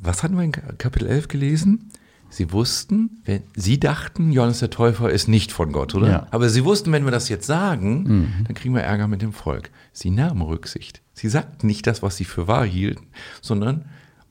Was 0.02 0.22
hatten 0.24 0.36
wir 0.38 0.44
in 0.44 0.52
Ka- 0.52 0.74
Kapitel 0.78 1.08
11 1.08 1.28
gelesen? 1.28 1.90
Sie 2.32 2.52
wussten, 2.52 3.22
wenn, 3.26 3.42
sie 3.56 3.80
dachten, 3.80 4.32
Johannes 4.32 4.60
der 4.60 4.70
Täufer 4.70 5.10
ist 5.10 5.28
nicht 5.28 5.52
von 5.52 5.72
Gott, 5.72 5.96
oder? 5.96 6.08
Ja. 6.10 6.22
Mhm. 6.22 6.28
Aber 6.32 6.50
sie 6.50 6.64
wussten, 6.64 6.92
wenn 6.92 7.04
wir 7.06 7.12
das 7.12 7.28
jetzt 7.30 7.48
sagen, 7.48 8.44
dann 8.46 8.54
kriegen 8.56 8.74
wir 8.76 8.82
Ärger 8.82 9.08
mit 9.08 9.22
dem 9.22 9.34
Volk. 9.34 9.72
Sie 9.94 10.10
nahmen 10.12 10.42
Rücksicht. 10.42 11.02
Sie 11.14 11.28
sagten 11.30 11.68
nicht 11.68 11.88
das, 11.88 12.02
was 12.04 12.18
sie 12.18 12.26
für 12.26 12.48
wahr 12.48 12.66
hielten, 12.66 13.08
sondern, 13.42 13.86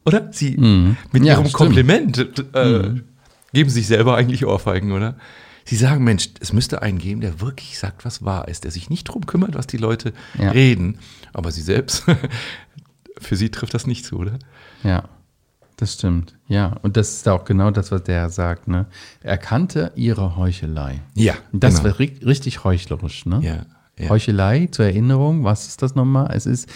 oder? 0.07 0.29
Sie 0.33 0.51
mit 0.53 0.61
Mhm. 0.61 0.97
Ja, 1.25 1.35
ihrem 1.35 1.45
stimmt. 1.47 1.53
Kompliment 1.55 2.19
äh, 2.55 2.95
geben 3.53 3.71
sich 3.71 3.87
selber 3.87 4.17
eigentlich 4.17 4.47
Ohrfeigen, 4.47 4.93
oder? 4.93 5.17
Sie 5.65 5.77
sagen, 5.77 6.03
Mensch, 6.05 6.31
es 6.41 6.53
müsste 6.55 6.81
einen 6.81 6.99
geben, 6.99 7.21
der 7.21 7.41
wirklich 7.43 7.79
sagt, 7.79 8.05
was 8.07 8.25
wahr 8.25 8.49
ist, 8.49 8.65
der 8.65 8.71
sich 8.71 8.89
nicht 8.89 9.05
drum 9.05 9.27
kümmert, 9.27 9.55
was 9.55 9.67
die 9.67 9.77
Leute 9.77 10.15
Ja. 10.39 10.51
reden. 10.53 10.99
Aber 11.35 11.51
sie 11.51 11.61
selbst, 11.63 12.05
für 13.19 13.37
sie 13.37 13.51
trifft 13.51 13.75
das 13.75 13.87
nicht 13.87 14.05
zu, 14.07 14.17
oder? 14.19 14.39
Ja, 14.83 15.05
das 15.79 15.95
stimmt. 15.95 16.35
Ja, 16.49 16.77
und 16.83 16.97
das 16.97 17.15
ist 17.15 17.29
auch 17.29 17.45
genau 17.45 17.71
das, 17.71 17.91
was 17.93 18.03
der 18.03 18.29
sagt. 18.31 18.69
Ne? 18.69 18.87
Er 19.23 19.39
kannte 19.39 19.93
ihre 19.97 20.37
Heuchelei. 20.37 21.01
Ja, 21.15 21.35
Das 21.53 21.77
genau. 21.77 21.91
war 21.91 21.99
ri 21.99 22.13
richtig 22.25 22.65
heuchlerisch. 22.65 23.27
Ne? 23.27 23.41
Ja, 23.43 23.67
ja. 24.03 24.11
Heuchelei, 24.11 24.69
zur 24.71 24.85
Erinnerung, 24.87 25.45
was 25.45 25.67
ist 25.69 25.83
das 25.83 25.95
nochmal? 25.95 26.31
Es 26.35 26.47
ist 26.47 26.69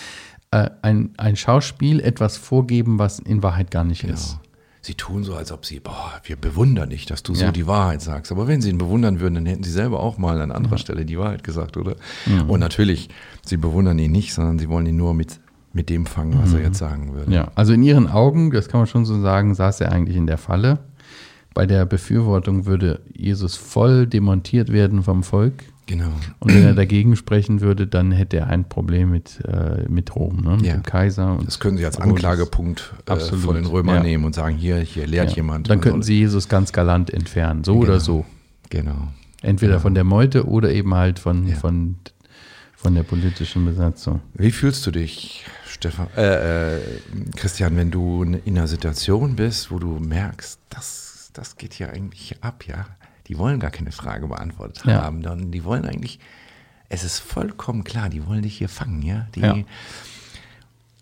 äh, 0.50 0.70
ein, 0.82 1.10
ein 1.16 1.36
Schauspiel, 1.36 2.00
etwas 2.00 2.36
vorgeben, 2.36 2.98
was 2.98 3.18
in 3.18 3.42
Wahrheit 3.42 3.70
gar 3.70 3.84
nicht 3.84 4.04
ist. 4.04 4.30
Genau. 4.30 4.40
Sie 4.84 4.94
tun 4.94 5.22
so, 5.22 5.36
als 5.36 5.52
ob 5.52 5.64
sie, 5.64 5.78
boah, 5.78 6.20
wir 6.24 6.34
bewundern 6.34 6.90
dich, 6.90 7.06
dass 7.06 7.22
du 7.22 7.36
so 7.36 7.44
Ja. 7.44 7.52
die 7.52 7.68
Wahrheit 7.68 8.02
sagst. 8.02 8.32
Aber 8.32 8.48
wenn 8.48 8.60
sie 8.60 8.68
ihn 8.70 8.78
bewundern 8.78 9.20
würden, 9.20 9.34
dann 9.36 9.46
hätten 9.46 9.62
sie 9.62 9.70
selber 9.70 10.00
auch 10.00 10.18
mal 10.18 10.40
an 10.40 10.50
anderer 10.50 10.76
Stelle 10.76 11.04
die 11.04 11.16
Wahrheit 11.18 11.44
gesagt, 11.44 11.76
oder? 11.76 11.94
Und 12.48 12.58
natürlich, 12.58 13.08
sie 13.46 13.56
bewundern 13.58 13.96
ihn 14.00 14.10
nicht, 14.10 14.34
sondern 14.34 14.58
sie 14.58 14.68
wollen 14.68 14.86
ihn 14.86 14.96
nur 14.96 15.14
mit, 15.14 15.38
mit 15.72 15.88
dem 15.88 16.06
fangen, 16.06 16.38
was 16.42 16.52
er 16.52 16.60
jetzt 16.60 16.78
sagen 16.78 17.12
würde. 17.14 17.28
Mhm. 17.28 17.32
Ja, 17.32 17.48
also 17.54 17.72
in 17.72 17.82
ihren 17.82 18.08
Augen, 18.08 18.50
das 18.50 18.68
kann 18.68 18.80
man 18.80 18.86
schon 18.86 19.04
so 19.04 19.20
sagen, 19.20 19.54
saß 19.54 19.80
er 19.80 19.92
eigentlich 19.92 20.16
in 20.16 20.26
der 20.26 20.38
Falle. 20.38 20.78
Bei 21.54 21.66
der 21.66 21.84
Befürwortung 21.84 22.66
würde 22.66 23.00
Jesus 23.12 23.56
voll 23.56 24.06
demontiert 24.06 24.72
werden 24.72 25.02
vom 25.02 25.22
Volk. 25.22 25.64
Genau. 25.86 26.12
Und 26.38 26.54
wenn 26.54 26.64
er 26.64 26.74
dagegen 26.74 27.16
sprechen 27.16 27.60
würde, 27.60 27.86
dann 27.86 28.12
hätte 28.12 28.38
er 28.38 28.46
ein 28.46 28.64
Problem 28.68 29.10
mit, 29.10 29.40
äh, 29.46 29.82
mit 29.88 30.14
Rom, 30.14 30.36
ne? 30.42 30.56
mit 30.56 30.64
Ja. 30.66 30.74
dem 30.74 30.84
Kaiser. 30.84 31.38
Das 31.44 31.58
können 31.58 31.76
sie 31.76 31.84
als 31.84 31.98
Anklagepunkt 31.98 32.94
äh, 33.06 33.16
von 33.16 33.56
den 33.56 33.66
Römern 33.66 33.96
ja. 33.96 34.02
nehmen 34.02 34.24
und 34.24 34.34
sagen, 34.34 34.56
hier, 34.56 34.76
hier 34.78 35.06
lehrt 35.06 35.30
Ja. 35.30 35.36
jemand. 35.36 35.68
Dann 35.68 35.80
könnten 35.80 36.02
sie 36.02 36.14
Jesus 36.18 36.48
ganz 36.48 36.72
galant 36.72 37.12
entfernen, 37.12 37.64
so 37.64 37.76
oder 37.76 38.00
so. 38.00 38.24
Genau. 38.70 39.08
Entweder 39.42 39.80
von 39.80 39.94
der 39.94 40.04
Meute 40.04 40.46
oder 40.46 40.72
eben 40.72 40.94
halt 40.94 41.18
von, 41.18 41.48
von, 41.48 41.96
von 42.82 42.94
der 42.94 43.04
politischen 43.04 43.64
Besatzung. 43.64 44.20
Wie 44.34 44.50
fühlst 44.50 44.84
du 44.86 44.90
dich? 44.90 45.44
Stefan, 45.68 46.08
äh, 46.16 46.76
äh, 46.76 46.80
Christian, 47.36 47.76
wenn 47.76 47.90
du 47.90 48.22
in 48.24 48.58
einer 48.58 48.66
Situation 48.68 49.36
bist, 49.36 49.70
wo 49.70 49.78
du 49.78 49.98
merkst, 49.98 50.58
das, 50.68 51.30
das 51.32 51.56
geht 51.56 51.74
hier 51.74 51.90
eigentlich 51.90 52.36
ab, 52.42 52.64
ja, 52.66 52.86
die 53.28 53.38
wollen 53.38 53.60
gar 53.60 53.70
keine 53.70 53.92
Frage 53.92 54.26
beantwortet 54.26 54.84
Ja. 54.84 55.02
haben, 55.02 55.22
dann 55.22 55.50
die 55.52 55.64
wollen 55.64 55.84
eigentlich, 55.84 56.18
es 56.88 57.04
ist 57.04 57.20
vollkommen 57.20 57.84
klar, 57.84 58.08
die 58.08 58.26
wollen 58.26 58.42
dich 58.42 58.58
hier 58.58 58.68
fangen, 58.68 59.02
ja. 59.02 59.26
Die, 59.34 59.40
Ja. 59.40 59.56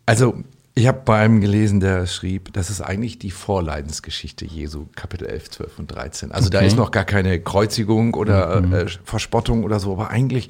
Also, 0.06 0.42
ich 0.75 0.87
habe 0.87 1.00
bei 1.04 1.20
einem 1.20 1.40
gelesen, 1.40 1.80
der 1.80 2.06
schrieb, 2.06 2.52
das 2.52 2.70
ist 2.70 2.80
eigentlich 2.80 3.18
die 3.18 3.30
Vorleidensgeschichte 3.30 4.44
Jesu, 4.44 4.87
Kapitel 4.94 5.26
11, 5.26 5.50
12 5.50 5.78
und 5.78 5.87
13. 5.88 6.32
Also 6.32 6.49
da 6.49 6.58
Okay. 6.58 6.66
Mhm. 6.66 6.68
ist 6.72 6.76
noch 6.76 6.90
gar 6.90 7.04
keine 7.04 7.40
Kreuzigung 7.40 8.14
oder 8.14 8.62
äh, 8.62 8.87
Verspottung 9.04 9.64
oder 9.64 9.80
so, 9.80 9.92
aber 9.92 10.10
eigentlich 10.10 10.49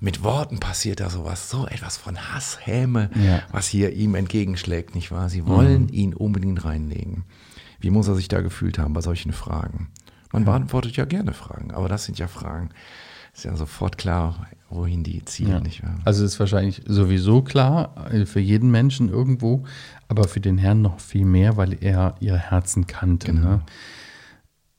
mit 0.00 0.22
Worten 0.24 0.58
passiert 0.60 1.00
da 1.00 1.10
sowas, 1.10 1.50
so 1.50 1.66
etwas 1.66 1.96
von 1.98 2.16
Hass, 2.18 2.58
Häme, 2.62 3.10
Ja. 3.14 3.42
was 3.52 3.68
hier 3.68 3.92
ihm 3.92 4.14
entgegenschlägt, 4.14 4.94
nicht 4.94 5.10
wahr? 5.12 5.28
Sie 5.28 5.46
wollen 5.46 5.88
ihn 5.90 6.14
unbedingt 6.14 6.64
reinlegen. 6.64 7.24
Wie 7.80 7.90
muss 7.90 8.08
er 8.08 8.14
sich 8.14 8.28
da 8.28 8.40
gefühlt 8.40 8.78
haben 8.78 8.92
bei 8.94 9.00
solchen 9.02 9.32
Fragen? 9.32 9.88
Man 10.32 10.44
beantwortet 10.44 10.96
ja 10.96 11.04
gerne 11.04 11.32
Fragen, 11.32 11.70
aber 11.72 11.88
das 11.88 12.04
sind 12.04 12.18
ja 12.18 12.28
Fragen. 12.28 12.70
Ist 13.34 13.44
ja 13.44 13.54
sofort 13.56 13.96
klar, 13.98 14.46
wohin 14.70 15.02
die 15.04 15.24
zielen, 15.24 15.50
Ja. 15.52 15.60
nicht 15.60 15.82
wahr? 15.82 15.98
Also 16.04 16.24
ist 16.24 16.40
wahrscheinlich 16.40 16.82
sowieso 16.86 17.42
klar 17.42 17.94
äh, 18.12 18.26
für 18.26 18.40
jeden 18.40 18.70
Menschen 18.70 19.08
irgendwo, 19.08 19.64
aber 20.08 20.26
für 20.28 20.40
den 20.40 20.58
Herrn 20.58 20.82
noch 20.82 20.98
viel 21.00 21.24
mehr, 21.24 21.56
weil 21.56 21.76
er 21.82 22.14
ihre 22.20 22.38
Herzen 22.38 22.86
kannte. 22.86 23.28
Genau. 23.32 23.48
Ne? 23.48 23.60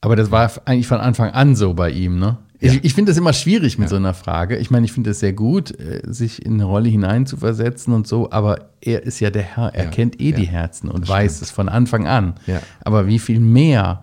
Aber 0.00 0.16
das 0.16 0.30
war 0.30 0.50
eigentlich 0.64 0.86
von 0.88 1.00
Anfang 1.00 1.30
an 1.30 1.54
so 1.56 1.74
bei 1.74 1.90
ihm. 1.90 2.18
Ne? 2.18 2.38
Ja. 2.62 2.72
Ich, 2.72 2.84
ich 2.84 2.94
finde 2.94 3.10
das 3.10 3.18
immer 3.18 3.32
schwierig 3.32 3.76
mit 3.78 3.88
so 3.88 3.96
einer 3.96 4.14
Frage. 4.14 4.56
Ich 4.56 4.70
meine, 4.70 4.84
ich 4.86 4.92
finde 4.92 5.10
es 5.10 5.20
sehr 5.20 5.32
gut, 5.32 5.78
äh, 5.78 6.00
sich 6.06 6.46
in 6.46 6.54
eine 6.54 6.64
Rolle 6.64 6.88
hineinzuversetzen 6.88 7.92
und 7.92 8.06
so, 8.06 8.30
aber 8.30 8.70
er 8.80 9.02
ist 9.02 9.18
ja 9.20 9.30
der 9.30 9.42
Herr, 9.42 9.74
er 9.74 9.84
Ja, 9.84 9.90
kennt 9.90 10.20
eh 10.20 10.30
ja, 10.30 10.36
die 10.36 10.46
Herzen 10.46 10.88
und 10.88 11.02
das 11.02 11.08
weiß 11.08 11.32
stimmt. 11.36 11.42
es 11.42 11.50
von 11.50 11.68
Anfang 11.68 12.06
an. 12.06 12.34
Ja. 12.46 12.60
Aber 12.84 13.06
wie 13.08 13.18
viel 13.18 13.40
mehr, 13.40 14.02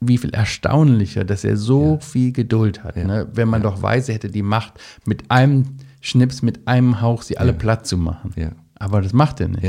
wie 0.00 0.18
viel 0.18 0.30
erstaunlicher, 0.30 1.24
dass 1.24 1.42
er 1.42 1.56
so 1.56 1.98
viel 2.00 2.32
Geduld 2.32 2.84
hat. 2.84 2.96
Ne? 2.96 3.26
Wenn 3.32 3.48
man 3.48 3.62
doch 3.62 3.82
weiß, 3.82 4.08
er 4.08 4.14
hätte 4.14 4.30
die 4.30 4.42
Macht, 4.42 4.74
mit 5.04 5.30
einem 5.30 5.64
Schnips, 6.00 6.42
mit 6.42 6.68
einem 6.68 7.00
Hauch 7.00 7.22
sie 7.22 7.38
alle 7.38 7.52
platt 7.52 7.86
zu 7.86 7.96
machen. 7.96 8.32
Ja. 8.36 8.50
Aber 8.78 9.00
das 9.02 9.12
macht 9.12 9.40
er 9.40 9.48
nicht. 9.48 9.64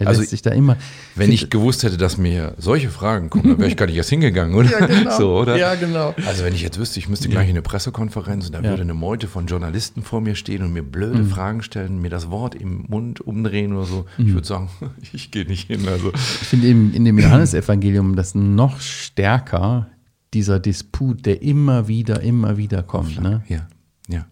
Ja. 0.00 0.06
Er 0.06 0.08
Also 0.08 0.20
lässt 0.22 0.30
sich 0.30 0.42
da 0.42 0.50
immer. 0.50 0.76
Wenn 1.14 1.30
ich 1.30 1.50
gewusst 1.50 1.82
hätte, 1.84 1.96
dass 1.98 2.16
mir 2.16 2.54
solche 2.58 2.88
Fragen 2.90 3.28
kommen, 3.30 3.44
dann 3.50 3.58
wäre 3.58 3.68
ich 3.68 3.76
gar 3.76 3.84
nicht 3.86 3.96
erst 3.96 4.08
hingegangen, 4.10 4.54
oder? 4.54 4.70
Ja, 4.70 4.86
genau. 4.86 5.18
So, 5.18 5.36
oder? 5.38 5.56
Ja, 5.56 5.74
genau. 5.74 6.14
Also 6.26 6.42
wenn 6.44 6.54
ich 6.54 6.62
jetzt 6.62 6.78
wüsste, 6.78 6.98
ich 6.98 7.08
müsste 7.08 7.28
gleich 7.28 7.44
in 7.44 7.50
eine 7.50 7.62
Pressekonferenz 7.62 8.46
und 8.46 8.54
da 8.54 8.62
würde 8.62 8.80
eine 8.82 8.94
Meute 8.94 9.28
von 9.28 9.46
Journalisten 9.46 10.02
vor 10.02 10.20
mir 10.22 10.34
stehen 10.34 10.62
und 10.62 10.72
mir 10.72 10.82
blöde 10.82 11.18
Mhm. 11.18 11.28
Fragen 11.28 11.62
stellen, 11.62 12.00
mir 12.00 12.08
das 12.10 12.30
Wort 12.30 12.54
im 12.54 12.86
Mund 12.88 13.20
umdrehen 13.20 13.74
oder 13.74 13.84
so, 13.86 14.06
ich 14.18 14.32
würde 14.32 14.46
sagen, 14.46 14.70
ich 15.12 15.30
gehe 15.30 15.44
nicht 15.44 15.66
hin. 15.66 15.86
Also 15.86 16.12
Ich 16.14 16.48
finde 16.48 16.66
eben 16.68 16.94
in 16.94 17.04
dem 17.04 17.18
Johannesevangelium 17.18 18.16
das 18.16 18.34
noch 18.34 18.80
stärker, 18.80 19.88
dieser 20.32 20.60
Disput, 20.60 21.26
der 21.26 21.42
immer 21.42 21.88
wieder, 21.88 22.20
immer 22.22 22.56
wieder 22.56 22.82
kommt. 22.82 23.20
Ne? 23.20 23.42
ja, 23.48 23.66
ja, 24.08 24.26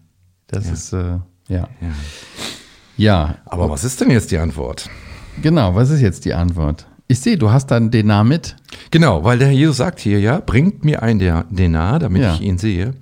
Das 0.47 0.65
Ja. 0.65 0.71
ist, 0.73 0.93
äh, 0.93 0.97
ja. 0.97 1.19
ja. 1.49 1.67
Ja, 2.97 3.35
Aber 3.45 3.69
was 3.69 3.83
ist 3.83 4.01
denn 4.01 4.09
jetzt 4.11 4.31
die 4.31 4.37
Antwort? 4.37 4.89
Genau, 5.41 5.75
was 5.75 5.89
ist 5.89 6.01
jetzt 6.01 6.25
die 6.25 6.33
Antwort? 6.33 6.85
Ich 7.07 7.19
sehe, 7.19 7.37
du 7.37 7.49
hast 7.51 7.67
dann 7.67 7.89
den 7.89 8.07
Namen 8.07 8.29
mit. 8.29 8.55
Genau, 8.91 9.23
weil 9.23 9.39
der 9.39 9.47
Herr 9.47 9.55
Jesus 9.55 9.77
sagt 9.77 9.99
hier, 9.99 10.19
ja, 10.19 10.39
bringt 10.39 10.85
mir 10.85 11.01
ein 11.01 11.17
Denar, 11.19 11.97
damit 11.99 12.21
Ja. 12.21 12.35
ich 12.35 12.41
ihn 12.41 12.57
sehe. 12.57 12.93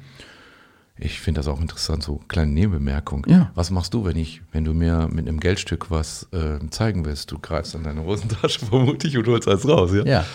Ich 1.00 1.20
finde 1.20 1.40
das 1.40 1.48
auch 1.48 1.62
interessant, 1.62 2.02
so 2.04 2.22
kleine 2.28 2.52
Nebenbemerkung. 2.54 3.26
Ja. 3.28 3.52
Was 3.54 3.70
machst 3.70 3.94
du, 3.94 4.04
wenn 4.06 4.16
ich, 4.18 4.42
wenn 4.52 4.64
du 4.66 4.74
mir 4.74 5.08
mit 5.12 5.28
einem 5.28 5.40
Geldstück 5.40 5.92
was 5.92 6.28
äh, 6.32 6.58
zeigen 6.72 7.06
willst? 7.06 7.32
Du 7.32 7.38
greifst 7.38 7.76
an 7.76 7.84
deine 7.84 8.04
Hosentasche 8.04 8.66
vermutlich 8.66 9.16
und 9.18 9.28
holst 9.28 9.48
alles 9.48 9.68
raus, 9.68 9.92
ja? 9.94 10.04
Ja. 10.06 10.26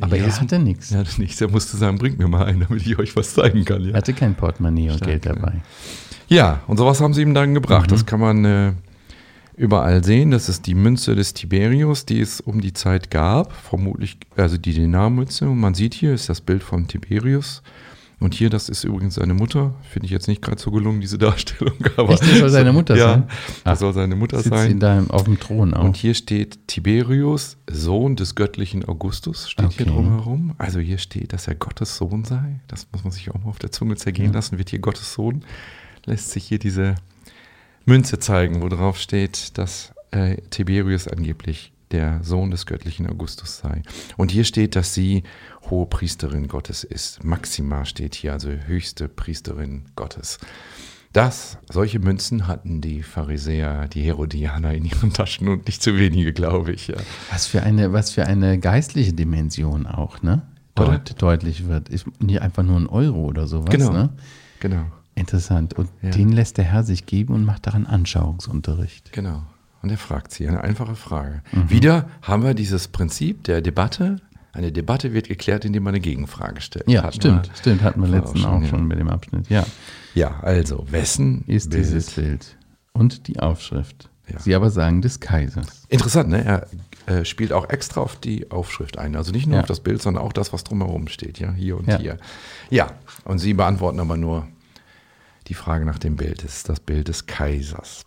Aber 0.00 0.16
er 0.16 0.30
hatte 0.40 0.58
nichts. 0.58 0.90
Ja, 0.90 1.02
das 1.02 1.18
nicht. 1.18 1.40
Er 1.40 1.48
musste 1.48 1.76
sagen, 1.76 1.98
bringt 1.98 2.18
mir 2.18 2.28
mal 2.28 2.44
einen, 2.44 2.60
damit 2.68 2.84
ich 2.86 2.98
euch 2.98 3.14
was 3.16 3.32
zeigen 3.34 3.64
kann. 3.64 3.82
Er 3.84 3.88
Ja, 3.90 3.94
hatte 3.96 4.12
kein 4.12 4.34
Portemonnaie 4.34 4.90
und 4.90 4.96
Stark, 4.96 5.10
Geld 5.10 5.24
ja. 5.24 5.32
dabei. 5.34 5.62
ja 6.28 6.60
und 6.66 6.76
sowas 6.76 7.00
haben 7.00 7.14
sie 7.14 7.22
ihm 7.22 7.32
dann 7.34 7.54
gebracht. 7.54 7.86
Mhm. 7.90 7.94
Das 7.94 8.04
kann 8.06 8.20
man 8.20 8.44
äh, 8.44 8.72
überall 9.56 10.02
sehen. 10.04 10.30
Das 10.30 10.48
ist 10.48 10.66
die 10.66 10.74
Münze 10.74 11.14
des 11.14 11.34
Tiberius, 11.34 12.06
die 12.06 12.20
es 12.20 12.40
um 12.40 12.60
die 12.60 12.72
Zeit 12.72 13.10
gab. 13.10 13.52
Vermutlich, 13.52 14.18
also 14.36 14.58
die 14.58 14.74
Denarmünze. 14.74 15.48
Und 15.48 15.58
man 15.58 15.74
sieht 15.74 15.94
hier, 15.94 16.14
ist 16.14 16.28
das 16.28 16.40
Bild 16.40 16.62
von 16.62 16.86
Tiberius. 16.88 17.62
Und 18.20 18.32
hier, 18.32 18.48
das 18.48 18.68
ist 18.68 18.84
übrigens 18.84 19.16
seine 19.16 19.34
Mutter. 19.34 19.74
Finde 19.90 20.06
ich 20.06 20.12
jetzt 20.12 20.28
nicht 20.28 20.40
gerade 20.40 20.58
so 20.60 20.70
gelungen, 20.70 21.00
diese 21.00 21.18
Darstellung. 21.18 21.74
Aber 21.96 22.12
Echt, 22.12 22.22
das 22.22 22.38
soll 22.38 22.48
seine 22.48 22.72
Mutter 22.72 22.96
ja, 22.96 23.08
sein? 23.08 23.24
Das 23.64 23.80
soll 23.80 23.92
seine 23.92 24.16
Mutter 24.16 24.38
Sitzt 24.38 24.48
sein. 24.50 24.70
ihn 24.70 24.80
da 24.80 25.04
auf 25.08 25.24
dem 25.24 25.38
Thron 25.38 25.74
auch. 25.74 25.84
Und 25.84 25.96
hier 25.96 26.14
steht 26.14 26.66
Tiberius, 26.68 27.58
Sohn 27.68 28.16
des 28.16 28.34
göttlichen 28.34 28.84
Augustus, 28.84 29.50
steht 29.50 29.72
hier 29.72 29.86
Okay. 29.86 29.94
drumherum. 29.94 30.54
Also 30.58 30.78
hier 30.78 30.98
steht, 30.98 31.32
dass 31.32 31.48
er 31.48 31.56
Gottes 31.56 31.96
Sohn 31.96 32.24
sei. 32.24 32.60
Das 32.68 32.86
muss 32.92 33.02
man 33.04 33.12
sich 33.12 33.30
auch 33.30 33.34
mal 33.42 33.50
auf 33.50 33.58
der 33.58 33.72
Zunge 33.72 33.96
zergehen 33.96 34.32
lassen. 34.32 34.58
Wird 34.58 34.70
hier 34.70 34.78
Gottes 34.78 35.12
Sohn, 35.12 35.44
lässt 36.06 36.30
sich 36.30 36.44
hier 36.44 36.58
diese 36.60 36.94
Münze 37.84 38.18
zeigen, 38.18 38.62
wo 38.62 38.68
drauf 38.68 38.98
steht, 38.98 39.58
dass 39.58 39.92
äh, 40.10 40.36
Tiberius 40.50 41.08
angeblich 41.08 41.72
der 41.90 42.22
Sohn 42.24 42.50
des 42.50 42.66
göttlichen 42.66 43.06
Augustus 43.06 43.58
sei. 43.58 43.82
Und 44.16 44.32
hier 44.32 44.44
steht, 44.44 44.74
dass 44.74 44.94
sie 44.94 45.22
hohe 45.70 45.86
Priesterin 45.86 46.48
Gottes 46.48 46.82
ist. 46.82 47.22
Maxima 47.22 47.84
steht 47.84 48.14
hier, 48.14 48.32
also 48.32 48.48
höchste 48.50 49.08
Priesterin 49.08 49.84
Gottes. 49.94 50.38
Das, 51.12 51.58
solche 51.70 52.00
Münzen 52.00 52.48
hatten 52.48 52.80
die 52.80 53.04
Pharisäer, 53.04 53.86
die 53.86 54.02
Herodianer 54.02 54.74
in 54.74 54.84
ihren 54.84 55.12
Taschen 55.12 55.46
und 55.46 55.66
nicht 55.66 55.80
zu 55.80 55.96
wenige, 55.96 56.32
glaube 56.32 56.72
ich. 56.72 56.88
Ja. 56.88 56.96
Was 57.30 57.46
für 57.46 57.62
eine, 57.62 57.92
was 57.92 58.10
für 58.10 58.26
eine 58.26 58.58
geistliche 58.58 59.12
Dimension 59.12 59.86
auch, 59.86 60.22
ne? 60.22 60.42
Deut, 60.74 61.22
deutlich 61.22 61.68
wird. 61.68 61.88
Ist 61.88 62.06
nicht 62.20 62.42
einfach 62.42 62.64
nur 62.64 62.80
ein 62.80 62.88
Euro 62.88 63.26
oder 63.26 63.46
sowas, 63.46 63.70
Genau. 63.70 63.92
ne? 63.92 64.08
Genau, 64.58 64.86
Interessant. 65.14 65.74
Und 65.74 65.88
Ja. 66.02 66.10
den 66.10 66.32
lässt 66.32 66.58
der 66.58 66.64
Herr 66.64 66.82
sich 66.84 67.06
geben 67.06 67.34
und 67.34 67.44
macht 67.44 67.66
daran 67.66 67.86
Anschauungsunterricht. 67.86 69.12
genau. 69.12 69.42
Und 69.82 69.90
er 69.90 69.98
fragt 69.98 70.32
sie 70.32 70.48
eine 70.48 70.62
einfache 70.62 70.94
Frage. 70.94 71.42
Mhm. 71.52 71.68
Wieder 71.68 72.08
haben 72.22 72.42
wir 72.42 72.54
dieses 72.54 72.88
Prinzip 72.88 73.44
der 73.44 73.60
Debatte. 73.60 74.16
Eine 74.54 74.72
Debatte 74.72 75.12
wird 75.12 75.28
geklärt, 75.28 75.66
indem 75.66 75.82
man 75.82 75.90
eine 75.92 76.00
Gegenfrage 76.00 76.62
stellt. 76.62 76.88
Ja, 76.88 77.02
Hatten 77.02 77.16
stimmt, 77.16 77.48
wir 77.48 77.56
stimmt. 77.56 77.82
Hatten 77.82 78.00
wir 78.00 78.08
letzten 78.08 78.42
auch 78.46 78.64
schon, 78.64 78.80
ja. 78.82 78.86
bei 78.88 78.94
dem 78.94 79.08
Abschnitt. 79.10 79.50
Ja, 79.50 79.66
Ja, 80.14 80.40
also, 80.40 80.86
wessen 80.90 81.44
ist 81.48 81.68
Bild? 81.68 81.84
dieses 81.84 82.10
Bild. 82.12 82.56
Und 82.94 83.26
die 83.28 83.40
Aufschrift. 83.40 84.08
Ja. 84.32 84.38
Sie 84.38 84.54
aber 84.54 84.70
sagen 84.70 85.02
des 85.02 85.20
Kaisers. 85.20 85.84
Interessant, 85.90 86.30
ne? 86.30 86.42
Er 86.42 86.66
äh, 87.06 87.24
spielt 87.26 87.52
auch 87.52 87.68
extra 87.68 88.00
auf 88.00 88.16
die 88.16 88.50
Aufschrift 88.50 88.96
ein. 88.96 89.16
Also 89.16 89.32
nicht 89.32 89.46
nur 89.46 89.56
Ja. 89.56 89.60
auf 89.62 89.66
das 89.68 89.80
Bild, 89.80 90.00
sondern 90.00 90.22
auch 90.22 90.32
das, 90.32 90.54
was 90.54 90.64
drumherum 90.64 91.08
steht, 91.08 91.38
ja, 91.40 91.52
hier 91.52 91.76
und 91.76 91.88
Ja. 91.88 91.98
hier. 91.98 92.16
Ja, 92.70 92.92
und 93.26 93.38
sie 93.38 93.52
beantworten 93.52 94.00
aber 94.00 94.16
nur 94.16 94.46
die 95.46 95.54
Frage 95.54 95.84
nach 95.84 95.98
dem 95.98 96.16
Bild. 96.16 96.44
Das 96.44 96.56
ist 96.56 96.68
das 96.68 96.80
Bild 96.80 97.08
des 97.08 97.26
Kaisers. 97.26 98.04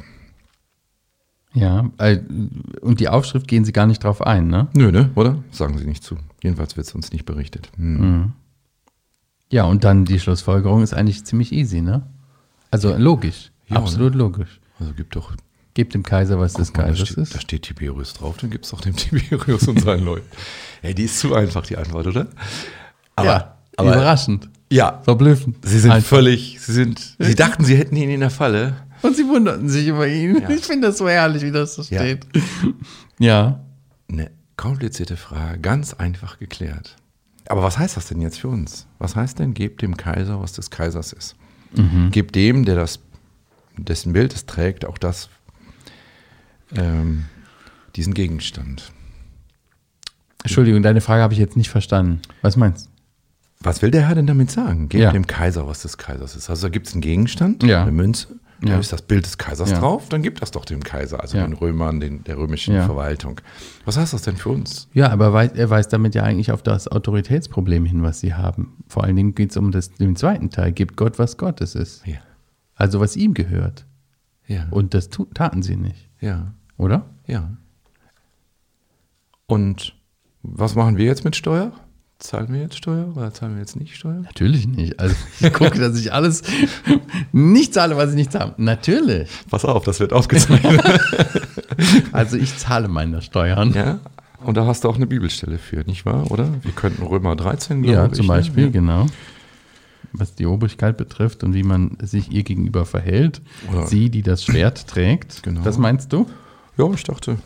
Ja, 1.54 1.90
äh, 1.98 2.20
und 2.82 3.00
die 3.00 3.10
Aufschrift 3.10 3.48
gehen 3.48 3.66
Sie 3.66 3.72
gar 3.72 3.88
nicht 3.88 4.04
drauf 4.04 4.22
ein, 4.22 4.48
ne? 4.48 4.68
Nö, 4.74 4.92
ne? 4.92 5.10
Oder? 5.16 5.44
Sagen 5.52 5.78
sie 5.78 5.86
nicht 5.86 6.04
zu. 6.04 6.18
Jedenfalls 6.44 6.78
wird 6.78 6.86
es 6.86 6.94
uns 6.94 7.12
nicht 7.12 7.26
berichtet. 7.26 7.72
Hm. 7.78 7.98
Mhm. 8.00 8.34
Ja, 9.52 9.64
und 9.64 9.84
dann 9.84 10.06
die 10.06 10.20
Schlussfolgerung 10.20 10.84
ist 10.84 10.94
eigentlich 10.94 11.24
ziemlich 11.26 11.52
easy, 11.52 11.82
ne? 11.82 12.04
Also 12.70 12.96
logisch. 12.96 13.52
Ja, 13.68 13.78
absolut 13.78 14.14
logisch. 14.14 14.60
Also 14.80 14.94
gibt 14.94 15.16
doch. 15.16 15.34
Gebt 15.74 15.94
dem 15.94 16.04
Kaiser, 16.04 16.40
was 16.40 16.54
des 16.54 16.74
da, 16.74 16.84
Kaisers 16.84 17.10
steht, 17.10 17.18
ist. 17.18 17.36
da 17.36 17.40
steht 17.40 17.62
Tiberius 17.64 18.14
drauf, 18.14 18.38
dann 18.38 18.50
gibt 18.50 18.66
es 18.66 18.72
doch 18.72 18.82
dem 18.82 18.96
Tiberius 18.98 19.68
und 19.68 19.80
seinen 19.80 20.06
Leuten. 20.06 20.28
Ey, 20.82 20.94
die 20.94 21.04
ist 21.04 21.20
zu 21.20 21.34
einfach, 21.34 21.66
die 21.66 21.78
Antwort, 21.78 22.08
oder? 22.08 22.28
Aber, 23.16 23.28
ja, 23.28 23.58
aber 23.78 23.94
überraschend. 23.94 24.50
Ja, 24.70 25.02
Verblüffend. 25.04 25.58
sie 25.66 25.80
sind 25.80 25.92
Einfach. 25.92 26.08
völlig, 26.10 26.58
sie 26.60 26.74
sind, 26.74 27.16
sie 27.20 27.36
dachten, 27.36 27.64
sie 27.66 27.76
hätten 27.78 27.96
ihn 27.96 28.10
in 28.10 28.20
der 28.20 28.30
Falle. 28.30 28.76
Und 29.02 29.16
sie 29.16 29.28
wunderten 29.28 29.70
sich 29.70 29.88
über 29.88 30.08
ihn. 30.08 30.42
Ja. 30.42 30.50
Ich 30.50 30.66
finde 30.66 30.88
das 30.88 30.98
so 30.98 31.08
herrlich, 31.08 31.44
wie 31.44 31.52
das 31.52 31.76
so 31.76 31.82
Ja. 31.84 32.00
steht. 32.02 32.26
Ja. 33.20 33.60
Eine 34.12 34.30
komplizierte 34.58 35.18
Frage, 35.18 35.60
ganz 35.60 35.94
einfach 35.94 36.38
geklärt. 36.40 36.96
Aber 37.50 37.64
was 37.64 37.78
heißt 37.78 37.98
das 37.98 38.08
denn 38.08 38.22
jetzt 38.22 38.40
für 38.40 38.48
uns? 38.50 38.86
Was 39.00 39.16
heißt 39.16 39.40
denn, 39.40 39.54
gebt 39.54 39.82
dem 39.82 39.98
Kaiser, 39.98 40.40
was 40.42 40.54
des 40.54 40.70
Kaisers 40.70 41.14
ist? 41.14 41.36
Gebt 42.12 42.36
dem, 42.36 42.64
der 42.66 42.76
das, 42.76 43.00
dessen 43.78 44.14
Bild 44.14 44.34
es 44.34 44.46
trägt, 44.46 44.86
auch 44.86 44.98
das, 44.98 45.30
ähm, 46.76 47.26
diesen 47.96 48.14
Gegenstand. 48.14 48.92
Entschuldigung, 50.44 50.82
deine 50.84 51.02
Frage 51.02 51.22
habe 51.24 51.34
ich 51.34 51.40
jetzt 51.40 51.58
nicht 51.58 51.70
verstanden. 51.70 52.22
Was 52.42 52.56
meinst 52.58 52.90
Was 53.62 53.82
will 53.82 53.92
der 53.92 54.08
Herr 54.08 54.16
denn 54.16 54.28
damit 54.28 54.52
sagen? 54.52 54.88
Gebt 54.90 55.04
Ja. 55.04 55.12
dem 55.12 55.26
Kaiser, 55.28 55.68
was 55.68 55.82
des 55.82 55.98
Kaisers 55.98 56.36
ist. 56.36 56.50
Also 56.50 56.68
da 56.68 56.72
gibt 56.72 56.88
es 56.88 56.94
einen 56.94 57.02
Gegenstand, 57.02 57.64
Ja. 57.64 57.82
eine 57.82 57.92
Münze, 57.92 58.28
da 58.62 58.70
Ja. 58.74 58.80
ist 58.80 58.94
das 58.94 59.02
Bild 59.02 59.26
des 59.26 59.38
Kaisers 59.38 59.74
drauf, 59.74 60.10
dann 60.10 60.22
gibt 60.22 60.42
das 60.42 60.52
doch 60.52 60.64
dem 60.66 60.84
Kaiser, 60.84 61.20
also 61.22 61.38
den 61.38 61.54
Römern, 61.54 62.00
den, 62.00 62.24
der 62.24 62.38
römischen. 62.38 62.76
Verwaltung. 62.84 63.42
Was 63.86 63.98
heißt 63.98 64.14
das 64.14 64.22
denn 64.24 64.38
für 64.38 64.50
uns? 64.50 64.88
Ja, 64.94 65.10
aber 65.10 65.34
wei- 65.34 65.48
er 65.54 65.70
weist 65.70 65.92
damit 65.94 66.14
ja 66.16 66.24
eigentlich 66.24 66.52
auf 66.52 66.62
das 66.64 66.88
Autoritätsproblem 66.88 67.86
hin, 67.86 68.04
was 68.04 68.20
sie 68.20 68.34
haben. 68.36 68.78
Vor 68.88 69.04
allen 69.04 69.16
Dingen 69.16 69.34
geht 69.36 69.52
es 69.52 69.58
um 69.58 69.72
das, 69.72 69.92
den 69.94 70.16
zweiten 70.16 70.50
Teil. 70.50 70.72
Gibt 70.72 70.96
Gott, 70.96 71.18
was 71.20 71.38
Gottes 71.38 71.76
ist. 71.76 72.04
Also 72.76 73.00
was 73.00 73.16
ihm 73.16 73.34
gehört. 73.34 73.86
Und 74.72 74.94
das 74.94 75.10
taten 75.34 75.62
sie 75.64 75.76
nicht. 75.76 76.10
ja. 76.22 76.54
Oder? 76.78 77.06
Ja. 77.26 77.50
Und 79.48 79.96
was 80.44 80.76
machen 80.76 80.98
wir 80.98 81.06
jetzt 81.06 81.24
mit 81.26 81.36
Steuer? 81.36 81.72
Zahlen 82.20 82.52
wir 82.52 82.62
jetzt 82.62 82.76
Steuer 82.76 83.14
oder 83.16 83.32
zahlen 83.32 83.54
wir 83.54 83.60
jetzt 83.60 83.76
nicht 83.76 83.96
Steuer? 83.96 84.22
Natürlich 84.24 84.68
nicht. 84.68 85.00
Also 85.00 85.16
ich 85.40 85.54
gucke, 85.54 85.78
dass 85.80 86.00
ich 86.00 86.12
alles 86.12 86.42
nicht 87.32 87.76
zahle, 87.76 87.96
was 87.96 88.10
ich 88.10 88.16
nicht 88.16 88.32
zahle. 88.32 88.56
Natürlich. 88.58 89.30
Pass 89.52 89.64
auf, 89.66 89.84
das 89.84 90.00
wird 90.00 90.14
aufgezeichnet. 90.14 90.82
also 92.12 92.38
ich 92.38 92.58
zahle 92.58 92.88
meine 92.88 93.22
Steuern. 93.22 93.72
Ja. 93.74 94.00
Und 94.44 94.58
da 94.58 94.66
hast 94.66 94.84
du 94.84 94.90
auch 94.90 94.96
eine 94.96 95.06
Bibelstelle 95.06 95.60
für, 95.60 95.84
nicht 95.86 96.06
wahr? 96.08 96.32
Oder? 96.32 96.50
Wir 96.64 96.72
könnten 96.72 97.04
Römer 97.04 97.36
13, 97.36 97.84
glaube 97.84 97.96
ja, 97.96 98.06
ich. 98.08 98.14
zum 98.14 98.26
ne? 98.26 98.34
Beispiel, 98.34 98.64
Ja. 98.66 98.70
genau. 98.72 99.06
Was 100.14 100.34
die 100.34 100.46
Obrigkeit 100.48 100.98
betrifft 100.98 101.44
und 101.44 101.54
wie 101.54 101.64
man 101.64 101.98
sich 102.02 102.32
ihr 102.32 102.42
gegenüber 102.44 102.86
verhält. 102.88 103.42
Oder- 103.72 103.86
Sie, 103.86 104.10
die 104.10 104.24
das 104.24 104.44
Schwert 104.44 104.88
trägt. 104.88 105.44
Genau. 105.44 105.62
Das 105.62 105.78
meinst 105.78 106.12
du? 106.14 106.26
Ja, 106.78 106.90
ich 106.92 107.04
dachte, 107.04 107.38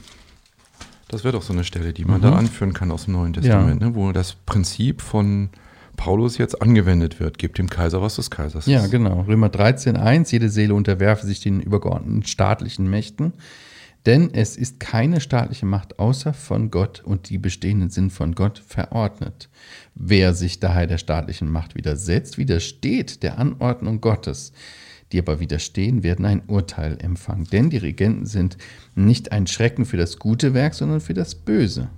das 1.12 1.24
wäre 1.24 1.34
doch 1.34 1.41
so 1.44 1.53
eine 1.53 1.63
Stelle, 1.63 1.94
die 1.94 2.06
man 2.06 2.22
da 2.22 2.34
anführen 2.34 2.74
kann 2.74 2.91
aus 2.91 3.06
dem 3.06 3.13
Neuen 3.13 3.34
Testament, 3.34 3.82
ne? 3.82 3.96
wo 3.96 4.12
das 4.12 4.34
Prinzip 4.46 5.01
von 5.01 5.50
Paulus 5.98 6.38
jetzt 6.38 6.62
angewendet 6.62 7.20
wird. 7.20 7.38
Gebt 7.38 7.58
dem 7.58 7.70
Kaiser, 7.70 8.01
was 8.01 8.15
des 8.15 8.32
Kaisers 8.32 8.65
Ja, 8.65 8.86
ist. 8.86 8.91
genau. 8.91 9.22
Römer 9.22 9.48
13,1. 9.48 10.32
Jede 10.32 10.50
Seele 10.50 10.74
unterwerfe 10.74 11.25
sich 11.27 11.41
den 11.41 11.60
übergeordneten 11.62 12.24
staatlichen 12.24 12.89
Mächten. 12.89 13.34
Denn 14.08 14.34
es 14.34 14.58
ist 14.58 14.80
keine 14.80 15.22
staatliche 15.22 15.68
Macht 15.68 16.00
außer 16.00 16.34
von 16.34 16.72
Gott 16.72 17.03
und 17.06 17.30
die 17.30 17.38
bestehenden 17.38 17.91
sind 17.91 18.12
von 18.12 18.34
Gott 18.34 18.58
verordnet. 18.65 19.48
Wer 19.94 20.34
sich 20.34 20.60
daher 20.60 20.88
der 20.88 20.98
staatlichen 20.98 21.51
Macht 21.51 21.75
widersetzt, 21.75 22.39
widersteht 22.39 23.22
der 23.22 23.38
Anordnung 23.38 24.01
Gottes. 24.01 24.53
Die 25.12 25.20
aber 25.20 25.39
widerstehen, 25.39 26.03
werden 26.03 26.25
ein 26.25 26.44
Urteil 26.48 26.98
empfangen. 27.01 27.46
Denn 27.46 27.70
die 27.70 27.77
Regenten 27.77 28.25
sind 28.25 28.58
nicht 28.96 29.32
ein 29.32 29.48
Schrecken 29.48 29.86
für 29.86 29.98
das 29.98 30.18
gute 30.18 30.53
Werk, 30.53 30.74
sondern 30.74 31.01
für 31.01 31.13
das 31.13 31.36
Böse. 31.36 31.89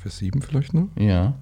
Vers 0.00 0.18
7 0.18 0.40
vielleicht 0.42 0.74
noch? 0.74 0.88
Ja. 0.98 1.38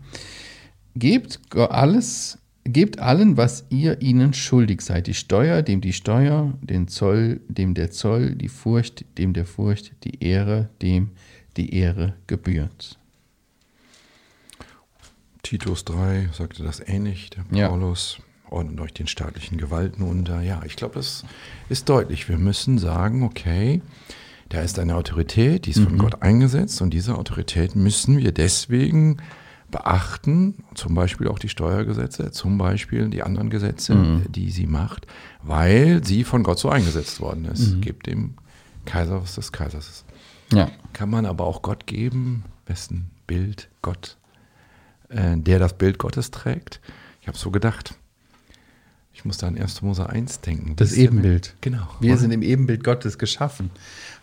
Gebt 0.95 1.41
alles, 1.57 2.39
gebt 2.65 2.99
allen, 2.99 3.37
was 3.37 3.65
ihr 3.71 4.03
ihnen 4.03 4.35
schuldig 4.35 4.83
seid. 4.83 5.07
Die 5.07 5.15
Steuer, 5.15 5.63
dem 5.63 5.81
die 5.81 5.93
Steuer, 5.93 6.53
den 6.61 6.89
Zoll, 6.89 7.41
dem 7.49 7.75
der 7.75 7.91
Zoll, 7.91 8.35
die 8.35 8.49
Furcht, 8.49 9.05
dem 9.19 9.33
der 9.33 9.47
Furcht, 9.47 9.93
die 10.05 10.23
Ehre, 10.23 10.69
dem 10.81 11.11
die 11.57 11.75
Ehre 11.75 12.15
gebührt. 12.27 12.99
Titus 15.43 15.85
3 15.85 16.31
sagte 16.33 16.63
das 16.63 16.81
ähnlich, 16.87 17.31
der 17.31 17.45
Ja. 17.57 17.69
Ordnet 18.53 18.81
euch 18.81 18.93
den 18.93 19.07
staatlichen 19.07 19.59
Gewalten 19.59 20.03
unter. 20.03 20.41
Ja, 20.43 20.63
ich 20.65 20.77
glaube, 20.77 20.95
das 20.95 21.25
ist 21.69 21.89
deutlich. 21.89 22.29
Wir 22.29 22.39
müssen 22.39 22.79
sagen, 22.79 23.23
okay, 23.23 23.81
da 24.49 24.61
ist 24.61 24.79
eine 24.79 24.97
Autorität, 24.97 25.65
die 25.65 25.71
ist 25.71 25.81
von 25.81 25.97
Gott 25.97 26.21
eingesetzt 26.23 26.83
und 26.83 26.91
diese 26.91 27.17
Autorität 27.17 27.75
müssen 27.75 28.19
wir 28.19 28.33
deswegen 28.33 29.17
beachten, 29.71 30.63
zum 30.75 30.95
Beispiel 30.95 31.27
auch 31.29 31.39
die 31.39 31.49
Steuergesetze, 31.49 32.31
zum 32.31 32.59
Beispiel 32.59 33.09
die 33.09 33.23
anderen 33.23 33.49
Gesetze, 33.49 34.21
die 34.29 34.51
sie 34.51 34.67
macht, 34.67 35.07
weil 35.43 36.05
sie 36.05 36.25
von 36.25 36.43
Gott 36.43 36.59
so 36.59 36.69
eingesetzt 36.69 37.21
worden 37.21 37.47
ist. 37.47 37.81
Gebt 37.81 38.07
dem 38.07 38.35
Kaiser, 38.85 39.23
was 39.23 39.35
des 39.37 39.51
Kaisers 39.53 39.89
ist. 39.89 40.05
Ja. 40.53 40.71
Kann 40.93 41.09
man 41.09 41.25
aber 41.25 41.45
auch 41.47 41.63
Gott 41.63 41.87
geben, 41.87 42.45
wessen 42.67 43.11
Bild 43.27 43.71
Gott, 43.81 44.19
äh, 45.09 45.39
der 45.39 45.59
das 45.59 45.79
Bild 45.79 45.99
Gottes 45.99 46.31
trägt? 46.31 46.81
Ich 47.23 47.29
habe 47.29 47.39
so 47.39 47.51
gedacht. 47.51 47.95
Ich 49.15 49.25
muss 49.25 49.37
da 49.39 49.47
an 49.47 49.59
1. 49.59 49.83
Mose 49.83 50.09
1 50.09 50.41
denken. 50.41 50.75
Das 50.77 50.97
ihr, 50.97 51.05
Ebenbild. 51.05 51.55
Genau. 51.61 51.87
Wir 52.01 52.13
oder? 52.13 52.21
sind 52.21 52.31
im 52.33 52.43
Ebenbild 52.43 52.83
Gottes 52.83 53.19
geschaffen, 53.19 53.71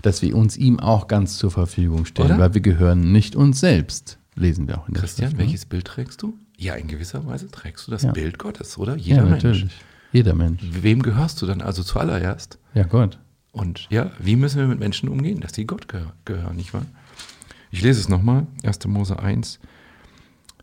dass 0.02 0.22
wir 0.22 0.36
uns 0.36 0.58
ihm 0.58 0.80
auch 0.80 1.08
ganz 1.08 1.38
zur 1.38 1.52
Verfügung 1.52 2.06
stellen, 2.06 2.30
Oder? 2.32 2.40
weil 2.40 2.54
wir 2.56 2.62
gehören 2.62 3.12
nicht 3.12 3.36
uns 3.36 3.60
selbst, 3.60 4.18
lesen 4.36 4.68
wir 4.68 4.80
auch 4.80 4.88
in 4.88 4.96
der 4.96 5.02
Christian, 5.02 5.30
Schrift, 5.30 5.38
ne? 5.40 5.46
welches 5.46 5.66
Bild 5.66 5.86
trägst 5.86 6.22
du? 6.22 6.38
Ja, 6.58 6.74
in 6.74 6.88
gewisser 6.88 7.26
Weise 7.26 7.50
trägst 7.50 7.88
du 7.88 7.92
das 7.92 8.04
Ja. 8.04 8.12
Bild 8.12 8.40
Gottes, 8.40 8.78
oder? 8.78 8.96
Ja, 8.96 9.02
Jeder 9.16 9.22
Mensch. 9.24 9.44
natürlich. 9.44 9.72
Jeder 10.12 10.34
Mensch. 10.34 10.62
Wem 10.82 11.04
gehörst 11.04 11.42
du 11.42 11.46
dann 11.46 11.62
also 11.62 11.84
zuallererst? 11.84 12.58
Ja, 12.74 12.84
Gott. 12.84 13.20
Und 13.52 13.88
ja, 13.90 14.12
wie 14.20 14.36
müssen 14.36 14.60
wir 14.60 14.68
mit 14.68 14.80
Menschen 14.80 15.08
umgehen, 15.08 15.40
dass 15.40 15.54
sie 15.54 15.66
Gott 15.66 15.88
gehör 15.88 16.14
gehören, 16.26 16.56
nicht 16.56 16.74
wahr? 16.74 16.86
Ich 17.72 17.82
lese 17.82 18.00
es 18.00 18.10
nochmal, 18.10 18.48
1. 18.64 18.86
Mose 18.88 19.20
1, 19.20 19.60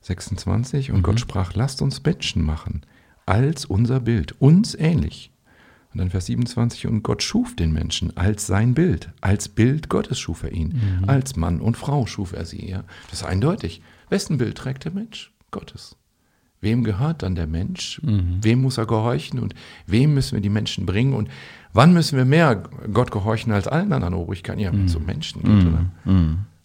26. 0.02 0.92
Und 0.92 1.02
Gott 1.02 1.20
sprach, 1.20 1.54
lasst 1.54 1.82
uns 1.82 2.02
Menschen 2.02 2.42
machen, 2.42 2.82
als 3.26 3.64
unser 3.64 4.00
Bild, 4.00 4.40
uns 4.40 4.74
ähnlich. 4.74 5.30
Und 5.92 6.00
dann 6.00 6.10
Vers 6.10 6.26
27, 6.26 6.86
und 6.86 7.02
Gott 7.02 7.22
schuf 7.22 7.56
den 7.56 7.72
Menschen 7.72 8.16
als 8.16 8.46
sein 8.46 8.74
Bild, 8.74 9.10
als 9.22 9.48
Bild 9.48 9.88
Gottes 9.88 10.18
schuf 10.18 10.42
er 10.42 10.52
ihn, 10.52 11.04
als 11.06 11.36
Mann 11.36 11.60
und 11.60 11.76
Frau 11.76 12.06
schuf 12.06 12.32
er 12.32 12.44
sie. 12.44 12.68
Ja. 12.68 12.84
Das 13.10 13.20
ist 13.20 13.26
eindeutig. 13.26 13.80
Wessen 14.10 14.38
Bild 14.38 14.58
trägt 14.58 14.84
der 14.84 14.92
Mensch? 14.92 15.32
Gottes. 15.50 15.96
Wem 16.60 16.84
gehört 16.84 17.22
dann 17.22 17.34
der 17.34 17.46
Mensch? 17.46 18.00
Wem 18.02 18.62
muss 18.62 18.78
er 18.78 18.86
gehorchen 18.86 19.38
und 19.38 19.54
wem 19.86 20.14
müssen 20.14 20.34
wir 20.34 20.42
die 20.42 20.50
Menschen 20.50 20.84
bringen? 20.84 21.14
Und 21.14 21.28
wann 21.72 21.92
müssen 21.92 22.16
wir 22.18 22.24
mehr 22.24 22.62
Gott 22.92 23.10
gehorchen 23.10 23.52
als 23.52 23.66
allen 23.66 23.92
anderen 23.92 24.14
Obrigkeiten? 24.14 24.60
Ja, 24.60 24.72
wenn 24.72 24.84
es 24.86 24.94
um 24.94 25.06
Menschen 25.06 25.42
geht, 25.42 25.66
oder? 25.66 25.86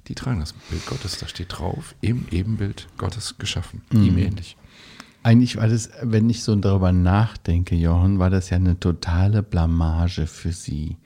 Die 0.08 0.15
tragen 0.15 0.39
das 0.41 0.54
Bild 0.54 0.86
Gottes, 0.88 1.17
da 1.19 1.28
steht 1.28 1.58
drauf, 1.58 1.95
im 2.02 2.26
Ebenbild 2.32 2.88
Gottes 2.97 3.38
geschaffen, 3.38 3.82
ihm 3.93 4.17
ähnlich. 4.17 4.58
Eigentlich 5.23 5.57
war 5.57 5.67
das, 5.67 5.89
wenn 6.01 6.29
ich 6.29 6.43
so 6.43 6.55
darüber 6.55 6.91
nachdenke, 6.91 7.75
Johann, 7.75 8.19
war 8.19 8.29
das 8.29 8.49
ja 8.49 8.57
eine 8.57 8.79
totale 8.79 9.43
Blamage 9.43 10.25
für 10.25 10.51
sie. 10.51 10.97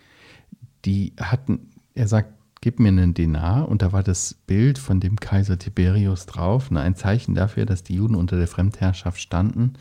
Die 0.85 1.13
hatten, 1.19 1.71
er 1.93 2.07
sagt, 2.07 2.33
gib 2.61 2.79
mir 2.79 2.87
einen 2.87 3.13
Denar 3.13 3.67
und 3.67 3.81
da 3.81 3.91
war 3.91 4.03
das 4.03 4.33
Bild 4.47 4.77
von 4.79 4.99
dem 4.99 5.19
Kaiser 5.19 5.59
Tiberius 5.59 6.25
drauf, 6.25 6.71
ne, 6.71 6.79
ein 6.81 6.95
Zeichen 6.95 7.35
dafür, 7.35 7.65
dass 7.65 7.83
die 7.83 7.95
Juden 7.95 8.15
unter 8.15 8.37
der 8.37 8.47
Fremdherrschaft 8.47 9.19
standen. 9.19 9.73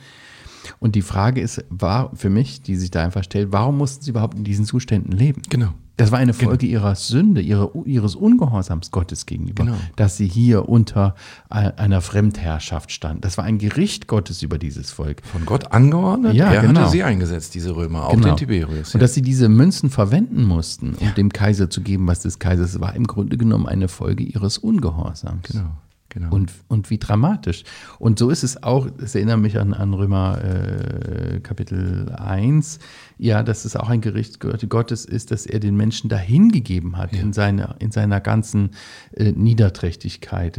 Und 0.81 0.95
die 0.95 1.03
Frage 1.03 1.41
ist, 1.41 1.65
war 1.71 2.15
für 2.17 2.31
mich, 2.31 2.63
die 2.63 2.77
sich 2.77 2.91
da 2.91 3.05
einfach 3.05 3.23
stellt, 3.23 3.53
warum 3.53 3.79
mussten 3.79 4.03
sie 4.03 4.11
überhaupt 4.11 4.37
in 4.37 4.45
diesen 4.45 4.65
Zuständen 4.65 5.13
leben? 5.13 5.43
Genau. 5.49 5.73
Das 5.97 6.11
war 6.11 6.19
eine 6.19 6.35
Folge 6.35 6.67
ihrer 6.67 6.97
Sünde, 6.97 7.41
ihre, 7.41 7.71
ihres 7.85 8.17
Ungehorsams 8.17 8.91
Gottes 8.91 9.27
gegenüber, 9.27 9.65
Genau. 9.65 9.77
dass 9.95 10.17
sie 10.17 10.27
hier 10.27 10.69
unter 10.69 11.15
einer 11.49 12.01
Fremdherrschaft 12.01 12.91
standen. 12.91 13.21
Das 13.21 13.39
war 13.39 13.45
ein 13.45 13.59
Gericht 13.59 14.09
Gottes 14.09 14.43
über 14.43 14.59
dieses 14.59 14.91
Volk. 14.91 15.23
Von 15.25 15.47
Gott 15.47 15.71
angeordnet, 15.73 16.35
Ja, 16.35 16.53
er 16.53 16.63
genau. 16.63 16.81
hatte 16.81 16.91
sie 16.91 17.05
eingesetzt, 17.05 17.55
diese 17.55 17.77
Römer, 17.77 18.07
auch 18.07 18.13
Genau. 18.13 18.27
den 18.29 18.37
Tiberius. 18.37 18.93
Und 18.95 19.01
dass 19.01 19.15
sie 19.15 19.23
diese 19.23 19.49
Münzen 19.49 19.89
verwenden 19.89 20.45
mussten, 20.45 20.95
um 20.95 21.15
dem 21.15 21.31
Kaiser 21.33 21.71
zu 21.71 21.81
geben, 21.81 22.09
was 22.09 22.21
des 22.21 22.41
Kaisers 22.41 22.81
war, 22.81 22.95
im 22.97 23.07
Grunde 23.07 23.37
genommen 23.37 23.67
eine 23.67 23.87
Folge 23.89 24.25
ihres 24.25 24.59
Ungehorsams. 24.59 25.47
genau, 25.49 25.71
genau. 26.15 26.35
Und, 26.35 26.53
und 26.69 26.89
wie 26.91 26.99
dramatisch. 26.99 27.65
Und 27.99 28.19
so 28.19 28.31
ist 28.31 28.45
es 28.45 28.63
auch, 28.63 28.89
es 29.03 29.15
erinnert 29.15 29.41
mich 29.41 29.59
an, 29.59 29.75
an 29.75 29.93
Römer 29.93 30.43
äh, 30.43 31.41
Kapitel 31.41 32.11
1, 32.11 32.79
ja, 33.19 33.43
dass 33.43 33.65
es 33.65 33.77
auch 33.77 33.91
ein 33.91 34.01
Gericht 34.01 34.39
Gottes 34.41 35.05
ist, 35.05 35.31
dass 35.33 35.45
er 35.45 35.61
den 35.61 35.77
Menschen 35.77 36.09
dahingegeben 36.09 36.97
hat 36.97 37.13
in, 37.13 37.33
seiner, 37.33 37.77
in 37.81 37.91
seiner 37.91 38.21
ganzen 38.21 38.71
äh, 39.13 39.33
Niederträchtigkeit. 39.33 40.59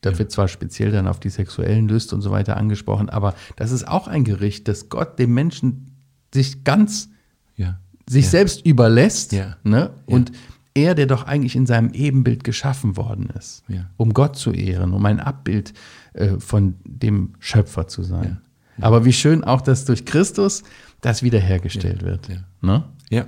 Da 0.00 0.18
wird 0.18 0.32
zwar 0.32 0.48
speziell 0.48 0.90
dann 0.90 1.06
auf 1.06 1.20
die 1.20 1.30
sexuellen 1.30 1.88
Lüste 1.88 2.14
und 2.14 2.22
so 2.22 2.30
weiter 2.30 2.56
angesprochen, 2.56 3.10
aber 3.10 3.34
das 3.56 3.72
ist 3.72 3.86
auch 3.86 4.08
ein 4.08 4.24
Gericht, 4.24 4.66
dass 4.66 4.88
Gott 4.88 5.18
dem 5.18 5.34
Menschen 5.34 5.92
sich 6.32 6.64
ganz 6.64 7.10
ja. 7.56 7.78
sich 8.08 8.24
ja. 8.24 8.30
selbst 8.30 8.64
überlässt 8.66 9.32
Ja. 9.32 9.56
ne? 9.62 9.90
und 10.06 10.32
er, 10.76 10.94
der 10.94 11.06
doch 11.06 11.24
eigentlich 11.24 11.56
in 11.56 11.66
seinem 11.66 11.90
Ebenbild 11.92 12.44
geschaffen 12.44 12.96
worden 12.96 13.30
ist, 13.38 13.64
Ja. 13.68 13.86
um 13.96 14.12
Gott 14.14 14.36
zu 14.36 14.52
ehren, 14.52 14.92
um 14.92 15.04
ein 15.06 15.18
Abbild 15.20 15.72
äh, 16.12 16.38
von 16.38 16.74
dem 16.84 17.32
Schöpfer 17.40 17.88
zu 17.88 18.02
sein. 18.02 18.40
Aber 18.80 19.04
wie 19.04 19.12
schön 19.12 19.42
auch, 19.42 19.62
dass 19.62 19.84
durch 19.86 20.04
Christus 20.04 20.62
das 21.00 21.22
wiederhergestellt 21.22 22.02
wird. 22.02 22.28
Ja. 22.28 22.36
Ne? 22.60 22.84
Ja. 23.10 23.26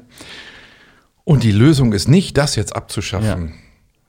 Und 1.24 1.42
die 1.42 1.52
Lösung 1.52 1.92
ist 1.92 2.08
nicht, 2.08 2.36
das 2.36 2.54
jetzt 2.56 2.74
abzuschaffen, 2.76 3.54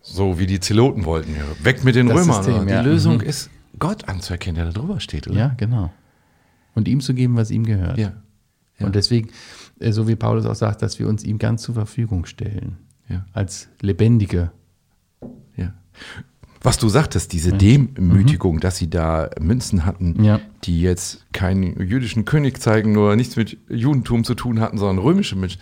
so 0.02 0.40
wie 0.40 0.46
die 0.48 0.60
Zeloten 0.60 1.06
wollten. 1.06 1.36
Ja, 1.36 1.44
weg 1.64 1.84
mit 1.84 1.96
den 1.96 2.08
Das 2.08 2.18
Römern. 2.18 2.44
System, 2.44 2.68
die 2.68 2.74
ja. 2.74 2.82
Lösung 2.82 3.16
Mhm. 3.18 3.22
ist, 3.22 3.50
Gott 3.78 4.08
anzuerkennen, 4.10 4.56
der 4.56 4.66
da 4.66 4.72
drüber 4.72 5.00
steht, 5.00 5.28
oder? 5.28 5.38
Ja, 5.38 5.54
genau. 5.58 5.92
Und 6.76 6.88
ihm 6.88 7.02
zu 7.02 7.14
geben, 7.14 7.36
was 7.36 7.52
ihm 7.52 7.66
gehört. 7.66 7.98
Ja. 7.98 8.14
Ja. 8.80 8.86
Und 8.86 8.96
deswegen, 8.96 9.30
äh, 9.80 9.92
so 9.92 10.08
wie 10.08 10.16
Paulus 10.16 10.46
auch 10.46 10.56
sagt, 10.56 10.82
dass 10.82 11.00
wir 11.00 11.08
uns 11.08 11.24
ihm 11.24 11.38
ganz 11.38 11.64
zur 11.64 11.76
Verfügung 11.76 12.26
stellen. 12.26 12.78
Ja. 13.10 13.26
Als 13.34 13.70
lebendige. 13.82 14.52
Ja. 15.56 15.74
Was 16.62 16.78
du 16.78 16.90
sagtest, 16.90 17.34
diese 17.34 17.52
Demütigung, 17.54 18.60
dass 18.60 18.78
sie 18.78 18.90
da 18.90 19.30
Münzen 19.40 19.86
hatten, 19.86 20.14
Mhm. 20.18 20.24
Ja. 20.24 20.40
Die 20.64 20.82
jetzt 20.82 21.26
keinen 21.32 21.80
jüdischen 21.82 22.26
König 22.26 22.60
zeigen, 22.62 22.92
nur 22.92 23.16
nichts 23.16 23.36
mit 23.36 23.58
Judentum 23.70 24.24
zu 24.24 24.36
tun 24.36 24.60
hatten, 24.60 24.78
sondern 24.78 24.98
römische 25.04 25.36
Menschen, 25.36 25.62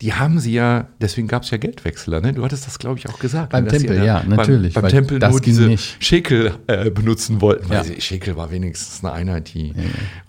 die 0.00 0.14
haben 0.14 0.38
sie 0.38 0.52
ja, 0.52 0.86
deswegen 1.00 1.26
gab 1.26 1.42
es 1.42 1.50
ja 1.50 1.58
Geldwechsler, 1.58 2.20
ne? 2.20 2.32
Du 2.32 2.44
hattest 2.44 2.66
das, 2.68 2.78
glaube 2.78 2.98
ich, 3.00 3.08
auch 3.08 3.18
gesagt. 3.18 3.50
Beim 3.50 3.64
ne? 3.64 3.70
Tempel, 3.70 3.96
da 3.98 4.04
ja, 4.04 4.22
natürlich, 4.22 4.74
Beim, 4.74 4.84
weil 4.84 4.90
beim 4.92 5.00
Tempel 5.00 5.18
das 5.18 5.32
nur 5.32 5.40
diese 5.40 5.66
nicht. 5.66 5.96
Schekel 6.02 6.54
äh, 6.68 6.88
benutzen 6.90 7.40
wollten. 7.40 7.72
Ja. 7.72 7.80
Weil 7.84 8.00
Schekel 8.00 8.36
war 8.36 8.52
wenigstens 8.52 9.02
eine 9.04 9.12
Einheit, 9.12 9.52
die 9.54 9.74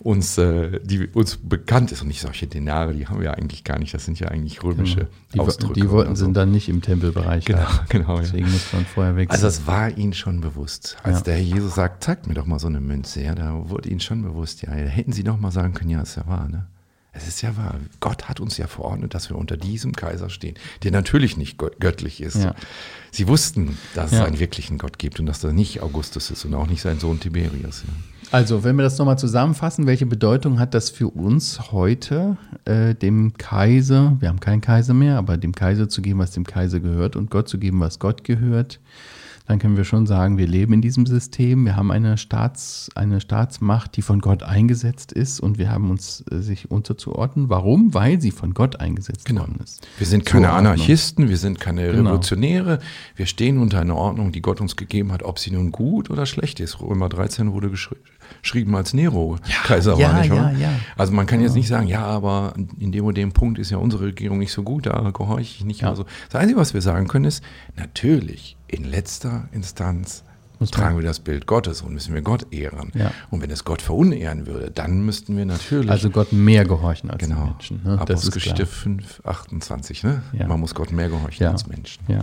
uns, 0.00 0.36
äh, 0.38 0.80
die 0.82 1.06
uns 1.06 1.36
bekannt 1.36 1.92
ist. 1.92 2.02
Und 2.02 2.08
nicht 2.08 2.20
solche 2.20 2.48
Denare, 2.48 2.94
die 2.94 3.06
haben 3.06 3.20
wir 3.20 3.32
eigentlich 3.34 3.62
gar 3.62 3.78
nicht. 3.78 3.94
Das 3.94 4.04
sind 4.04 4.18
ja 4.18 4.26
eigentlich 4.28 4.60
römische 4.64 5.06
Die, 5.32 5.38
wo- 5.38 5.42
Ausdrücke. 5.42 5.74
die 5.80 5.88
wollten 5.88 6.16
so. 6.16 6.26
dann 6.32 6.50
nicht 6.50 6.68
im 6.68 6.82
Tempelbereich 6.82 7.44
Genau, 7.44 7.60
haben. 7.60 7.86
genau. 7.88 8.16
Ja. 8.16 8.22
Deswegen 8.22 8.50
muss 8.50 8.72
man 8.72 8.84
vorher 8.84 9.14
wechseln. 9.14 9.30
Also 9.32 9.46
es 9.46 9.68
war 9.68 9.96
ihnen 9.96 10.14
schon 10.14 10.40
bewusst. 10.40 10.96
Als 11.04 11.18
Ja. 11.18 11.22
der 11.26 11.34
Herr 11.34 11.42
Jesus 11.42 11.76
sagt, 11.76 12.02
zeigt 12.02 12.26
mir 12.26 12.34
doch 12.34 12.44
mal 12.46 12.58
so 12.58 12.66
eine 12.66 12.80
Münze, 12.80 13.22
ja, 13.22 13.36
da 13.36 13.54
wurde 13.68 13.88
ihnen 13.88 14.00
schon 14.00 14.09
bewusst, 14.16 14.62
ja, 14.62 14.70
hätten 14.72 15.12
sie 15.12 15.24
doch 15.24 15.38
mal 15.38 15.50
sagen 15.50 15.74
können, 15.74 15.90
ja, 15.90 16.00
ist 16.02 16.16
ja 16.16 16.26
wahr, 16.26 16.48
ne? 16.48 16.66
Es 17.12 17.26
ist 17.26 17.42
ja 17.42 17.56
wahr. 17.56 17.74
Gott 17.98 18.28
hat 18.28 18.38
uns 18.38 18.56
ja 18.56 18.68
verordnet, 18.68 19.14
dass 19.14 19.30
wir 19.30 19.36
unter 19.36 19.56
diesem 19.56 19.92
Kaiser 19.96 20.30
stehen, 20.30 20.54
der 20.84 20.92
natürlich 20.92 21.36
nicht 21.36 21.58
gö- 21.60 21.72
göttlich 21.80 22.20
ist. 22.20 22.36
Ja. 22.36 22.54
Sie 23.10 23.26
wussten, 23.26 23.76
dass 23.96 24.12
es 24.12 24.18
Ja. 24.18 24.24
einen 24.26 24.38
wirklichen 24.38 24.78
Gott 24.78 24.96
gibt 24.96 25.18
und 25.18 25.26
dass 25.26 25.40
das 25.40 25.52
nicht 25.52 25.82
Augustus 25.82 26.30
ist 26.30 26.44
und 26.44 26.54
auch 26.54 26.68
nicht 26.68 26.82
sein 26.82 27.00
Sohn 27.00 27.18
Tiberius. 27.18 27.82
Ja. 27.84 27.92
Also, 28.30 28.62
wenn 28.62 28.76
wir 28.76 28.84
das 28.84 28.96
nochmal 28.96 29.18
zusammenfassen, 29.18 29.86
welche 29.88 30.06
Bedeutung 30.06 30.60
hat 30.60 30.72
das 30.72 30.88
für 30.88 31.08
uns 31.08 31.72
heute, 31.72 32.36
äh, 32.64 32.94
dem 32.94 33.32
Kaiser, 33.36 34.16
wir 34.20 34.28
haben 34.28 34.38
keinen 34.38 34.60
Kaiser 34.60 34.94
mehr, 34.94 35.18
aber 35.18 35.36
dem 35.36 35.52
Kaiser 35.52 35.88
zu 35.88 36.02
geben, 36.02 36.20
was 36.20 36.30
dem 36.30 36.44
Kaiser 36.44 36.78
gehört 36.78 37.16
und 37.16 37.28
Gott 37.28 37.48
zu 37.48 37.58
geben, 37.58 37.80
was 37.80 37.98
Gott 37.98 38.22
gehört, 38.22 38.78
dann 39.50 39.58
können 39.58 39.76
wir 39.76 39.82
schon 39.84 40.06
sagen, 40.06 40.38
wir 40.38 40.46
leben 40.46 40.72
in 40.74 40.80
diesem 40.80 41.06
System, 41.06 41.64
wir 41.64 41.74
haben 41.74 41.90
eine, 41.90 42.16
Staats, 42.18 42.88
eine 42.94 43.20
Staatsmacht, 43.20 43.96
die 43.96 44.02
von 44.02 44.20
Gott 44.20 44.44
eingesetzt 44.44 45.10
ist 45.10 45.40
und 45.40 45.58
wir 45.58 45.72
haben 45.72 45.90
uns 45.90 46.24
äh, 46.30 46.38
sich 46.38 46.70
unterzuordnen. 46.70 47.48
Warum? 47.48 47.92
Weil 47.92 48.20
sie 48.20 48.30
von 48.30 48.54
Gott 48.54 48.78
eingesetzt 48.78 49.24
Genau. 49.24 49.40
worden 49.40 49.58
ist. 49.64 49.84
Wir 49.98 50.06
sind 50.06 50.24
keine 50.24 50.46
Zuordnung. 50.46 50.72
Anarchisten, 50.72 51.28
wir 51.28 51.36
sind 51.36 51.58
keine 51.58 51.86
Genau. 51.90 51.98
Revolutionäre, 52.10 52.78
wir 53.16 53.26
stehen 53.26 53.58
unter 53.58 53.80
einer 53.80 53.96
Ordnung, 53.96 54.30
die 54.30 54.40
Gott 54.40 54.60
uns 54.60 54.76
gegeben 54.76 55.10
hat, 55.10 55.24
ob 55.24 55.40
sie 55.40 55.50
nun 55.50 55.72
gut 55.72 56.10
oder 56.10 56.26
schlecht 56.26 56.60
ist. 56.60 56.80
Römer 56.80 57.08
13 57.08 57.52
wurde 57.52 57.70
geschri 57.70 57.96
geschrieben, 58.42 58.76
als 58.76 58.94
Nero 58.94 59.38
Kaiser 59.64 59.98
ja, 59.98 60.12
war, 60.12 60.20
nicht 60.20 60.30
wahr? 60.30 60.52
ja, 60.52 60.58
ja. 60.58 60.70
Also 60.96 61.12
man 61.12 61.26
kann 61.26 61.40
jetzt 61.40 61.56
nicht 61.56 61.66
sagen, 61.66 61.88
ja, 61.88 62.04
aber 62.04 62.54
in 62.78 62.92
dem 62.92 63.04
und 63.04 63.16
dem 63.16 63.32
Punkt 63.32 63.58
ist 63.58 63.70
ja 63.70 63.78
unsere 63.78 64.04
Regierung 64.04 64.38
nicht 64.38 64.52
so 64.52 64.62
gut, 64.62 64.86
da 64.86 65.10
gehorche 65.10 65.42
ich 65.42 65.64
nicht 65.64 65.80
Ja. 65.80 65.88
mehr 65.88 65.96
so. 65.96 66.04
Das 66.30 66.40
Einzige, 66.40 66.60
was 66.60 66.72
wir 66.72 66.80
sagen 66.80 67.08
können, 67.08 67.24
ist, 67.24 67.42
natürlich, 67.76 68.56
in 68.70 68.84
letzter 68.84 69.48
Instanz 69.52 70.24
Muss 70.58 70.70
tragen 70.70 70.96
wir 70.96 71.04
das 71.04 71.20
Bild 71.20 71.46
Gottes 71.46 71.80
und 71.82 71.94
müssen 71.94 72.14
wir 72.14 72.22
Gott 72.22 72.52
ehren. 72.52 72.92
Ja. 72.94 73.12
Und 73.30 73.40
wenn 73.42 73.50
es 73.50 73.64
Gott 73.64 73.80
verunehren 73.82 74.46
würde, 74.46 74.70
dann 74.70 75.04
müssten 75.04 75.36
wir 75.36 75.44
natürlich 75.46 75.90
Also 75.90 76.10
Gott 76.10 76.32
mehr 76.32 76.64
gehorchen 76.64 77.10
als 77.10 77.18
Genau. 77.26 77.46
Menschen. 77.46 77.78
Ne? 77.82 77.96
Das 77.96 77.96
ist 77.96 78.00
Apostelgeschichte 78.10 78.64
klar. 78.64 78.66
5, 78.66 79.20
28, 79.24 80.02
ne? 80.04 80.22
Ja. 80.32 80.46
Man 80.46 80.60
muss 80.60 80.74
Gott 80.74 80.92
mehr 80.92 81.08
gehorchen 81.08 81.42
Ja. 81.44 81.50
als 81.52 81.66
Menschen. 81.66 82.02
Ja. 82.08 82.22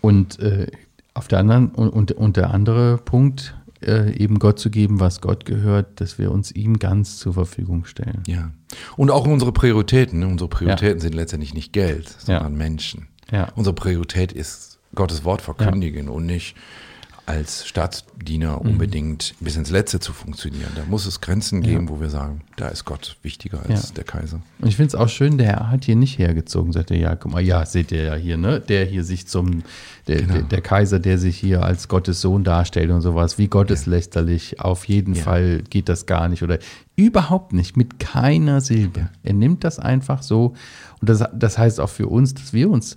Und 0.00 0.38
äh, 0.40 0.68
auf 1.14 1.28
der 1.28 1.38
anderen, 1.38 1.68
und, 1.68 2.12
und, 2.12 2.36
der 2.36 2.50
andere 2.50 2.96
Punkt, 2.98 3.54
äh, 3.82 4.12
eben 4.14 4.38
Gott 4.38 4.58
zu 4.58 4.70
geben, 4.70 5.00
was 5.00 5.20
Gott 5.20 5.44
gehört, 5.44 6.00
dass 6.00 6.18
wir 6.18 6.30
uns 6.30 6.50
ihm 6.52 6.78
ganz 6.78 7.18
zur 7.18 7.34
Verfügung 7.34 7.84
stellen. 7.84 8.22
Ja. 8.26 8.52
Und 8.96 9.10
auch 9.10 9.26
unsere 9.26 9.52
Prioritäten. 9.52 10.20
Ne? 10.20 10.26
Unsere 10.28 10.48
Prioritäten 10.48 11.00
sind 11.00 11.14
letztendlich 11.14 11.52
nicht 11.54 11.72
Geld, 11.72 12.08
sondern 12.18 12.52
Ja. 12.52 12.58
Menschen. 12.58 13.08
Ja. 13.30 13.48
Unsere 13.54 13.74
Priorität 13.74 14.32
ist 14.32 14.78
Gottes 14.94 15.24
Wort 15.24 15.42
verkündigen 15.42 16.08
und 16.08 16.26
nicht 16.26 16.56
als 17.26 17.64
Staatsdiener 17.68 18.54
Mhm. 18.60 18.70
unbedingt 18.72 19.34
bis 19.38 19.54
ins 19.54 19.70
Letzte 19.70 20.00
zu 20.00 20.12
funktionieren. 20.12 20.72
Da 20.74 20.82
muss 20.88 21.06
es 21.06 21.20
Grenzen 21.20 21.62
geben, 21.62 21.88
wo 21.88 22.00
wir 22.00 22.10
sagen, 22.10 22.40
da 22.56 22.66
ist 22.66 22.84
Gott 22.86 23.18
wichtiger 23.22 23.60
als 23.68 23.88
Ja. 23.90 23.94
der 23.94 24.04
Kaiser. 24.04 24.40
Und 24.60 24.66
ich 24.66 24.74
finde 24.74 24.88
es 24.88 24.94
auch 24.96 25.08
schön, 25.08 25.38
der 25.38 25.46
Herr 25.46 25.70
hat 25.70 25.84
hier 25.84 25.94
nicht 25.94 26.18
hergezogen, 26.18 26.72
sagt 26.72 26.90
er, 26.90 26.96
ja, 26.96 27.14
guck 27.14 27.30
mal, 27.30 27.40
ja, 27.42 27.64
seht 27.66 27.92
ihr 27.92 28.02
ja 28.02 28.14
hier, 28.16 28.36
ne? 28.36 28.58
Der 28.58 28.84
hier 28.84 29.04
sich 29.04 29.28
zum, 29.28 29.62
der, 30.08 30.22
Genau. 30.22 30.32
der, 30.34 30.42
der 30.42 30.60
Kaiser, 30.60 30.98
der 30.98 31.18
sich 31.18 31.36
hier 31.38 31.62
als 31.62 31.86
Gottes 31.86 32.20
Sohn 32.20 32.42
darstellt 32.42 32.90
und 32.90 33.00
sowas, 33.02 33.38
wie 33.38 33.46
gotteslästerlich, 33.46 34.58
auf 34.60 34.86
jeden 34.88 35.14
Ja. 35.14 35.22
Fall 35.22 35.62
geht 35.70 35.88
das 35.88 36.06
gar 36.06 36.28
nicht 36.28 36.42
oder 36.42 36.58
überhaupt 36.96 37.52
nicht, 37.52 37.76
mit 37.76 38.00
keiner 38.00 38.60
Silbe. 38.60 39.08
Er 39.22 39.34
nimmt 39.34 39.62
das 39.62 39.78
einfach 39.78 40.22
so 40.24 40.54
und 41.00 41.08
das, 41.08 41.22
das 41.32 41.58
heißt 41.58 41.78
auch 41.80 41.90
für 41.90 42.08
uns, 42.08 42.34
dass 42.34 42.52
wir 42.52 42.68
uns 42.70 42.96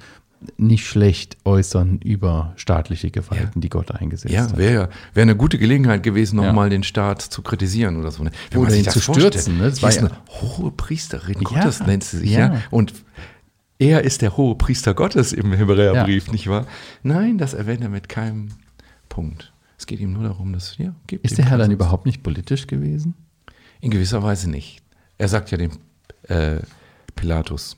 nicht 0.57 0.85
schlecht 0.87 1.37
äußern 1.45 1.99
über 2.03 2.53
staatliche 2.55 3.11
Gewalten, 3.11 3.61
die 3.61 3.69
Gott 3.69 3.91
eingesetzt 3.91 4.33
Ja, 4.33 4.43
hat. 4.43 4.57
wäre 4.57 4.89
wär 5.13 5.23
eine 5.23 5.35
gute 5.35 5.57
Gelegenheit 5.57 6.03
gewesen, 6.03 6.39
Ja. 6.39 6.47
nochmal 6.47 6.69
den 6.69 6.83
Staat 6.83 7.21
zu 7.21 7.41
kritisieren 7.41 7.97
oder 7.97 8.11
so. 8.11 8.23
ne? 8.23 8.31
Wenn 8.51 8.59
Oder 8.59 8.69
man 8.69 8.77
sich 8.77 8.85
ihn 8.87 8.91
zu 8.91 8.99
stürzen, 9.01 9.57
ne? 9.57 9.69
Das 9.69 9.81
war 9.81 9.89
ist 9.89 9.95
ja- 10.01 10.07
eine 10.07 10.11
hohe 10.41 10.71
Priesterin 10.71 11.35
Ja, 11.35 11.41
Gottes, 11.41 11.79
nennt 11.85 12.03
sie 12.03 12.17
sich, 12.19 12.31
ja. 12.31 12.53
ja. 12.53 12.61
Und 12.71 12.93
er 13.79 14.03
ist 14.03 14.21
der 14.21 14.37
hohe 14.37 14.55
Priester 14.55 14.93
Gottes 14.93 15.33
im 15.33 15.51
Hebräerbrief, 15.53 16.31
nicht 16.31 16.47
wahr? 16.47 16.65
Nein, 17.01 17.37
das 17.37 17.53
erwähnt 17.53 17.81
er 17.81 17.89
mit 17.89 18.07
keinem 18.09 18.49
Punkt. 19.09 19.51
Es 19.77 19.85
geht 19.87 19.99
ihm 19.99 20.13
nur 20.13 20.23
darum, 20.23 20.53
dass, 20.53 20.77
ja, 20.77 20.93
gibt 21.07 21.25
Ist 21.25 21.37
der 21.37 21.45
Herr 21.45 21.57
dann 21.57 21.71
überhaupt 21.71 22.05
nicht 22.05 22.23
politisch 22.23 22.67
gewesen? 22.67 23.15
In 23.81 23.91
gewisser 23.91 24.23
Weise 24.23 24.49
nicht. 24.49 24.81
Er 25.17 25.27
sagt 25.27 25.51
ja 25.51 25.57
dem 25.57 25.71
äh, 26.29 26.57
Pilatus, 27.15 27.75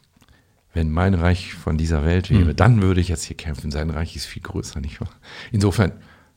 wenn 0.76 0.92
mein 0.92 1.16
Reich 1.16 1.56
von 1.56 1.78
dieser 1.80 2.06
Welt 2.06 2.30
wäre, 2.30 2.50
Hm. 2.50 2.56
dann 2.56 2.82
würde 2.84 3.02
ich 3.02 3.08
jetzt 3.08 3.24
hier 3.24 3.36
kämpfen. 3.36 3.72
Sein 3.72 3.90
Reich 3.90 4.16
ist 4.16 4.26
viel 4.28 4.44
größer, 4.44 4.80
nicht 4.82 5.02
wahr? 5.02 5.10
Insofern, 5.52 5.94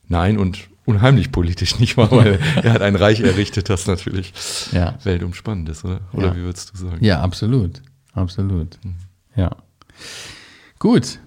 nein 0.07 0.37
und 0.39 0.67
unheimlich 0.85 1.31
politisch, 1.31 1.77
nicht 1.79 1.95
wahr? 1.97 2.09
Weil 2.11 2.39
er 2.63 2.73
hat 2.73 2.81
ein 2.81 2.95
Reich 2.95 3.19
errichtet, 3.19 3.69
das 3.69 3.85
natürlich 3.85 4.33
Ja. 4.71 4.97
weltumspannend 5.03 5.69
ist, 5.69 5.85
oder? 5.85 6.01
Oder 6.13 6.27
Ja. 6.29 6.35
wie 6.35 6.41
würdest 6.41 6.73
du 6.73 6.77
sagen? 6.77 7.03
Ja, 7.05 7.21
absolut. 7.21 7.83
Absolut. 8.13 8.79
Ja. 9.35 9.55
Gut. 10.79 11.19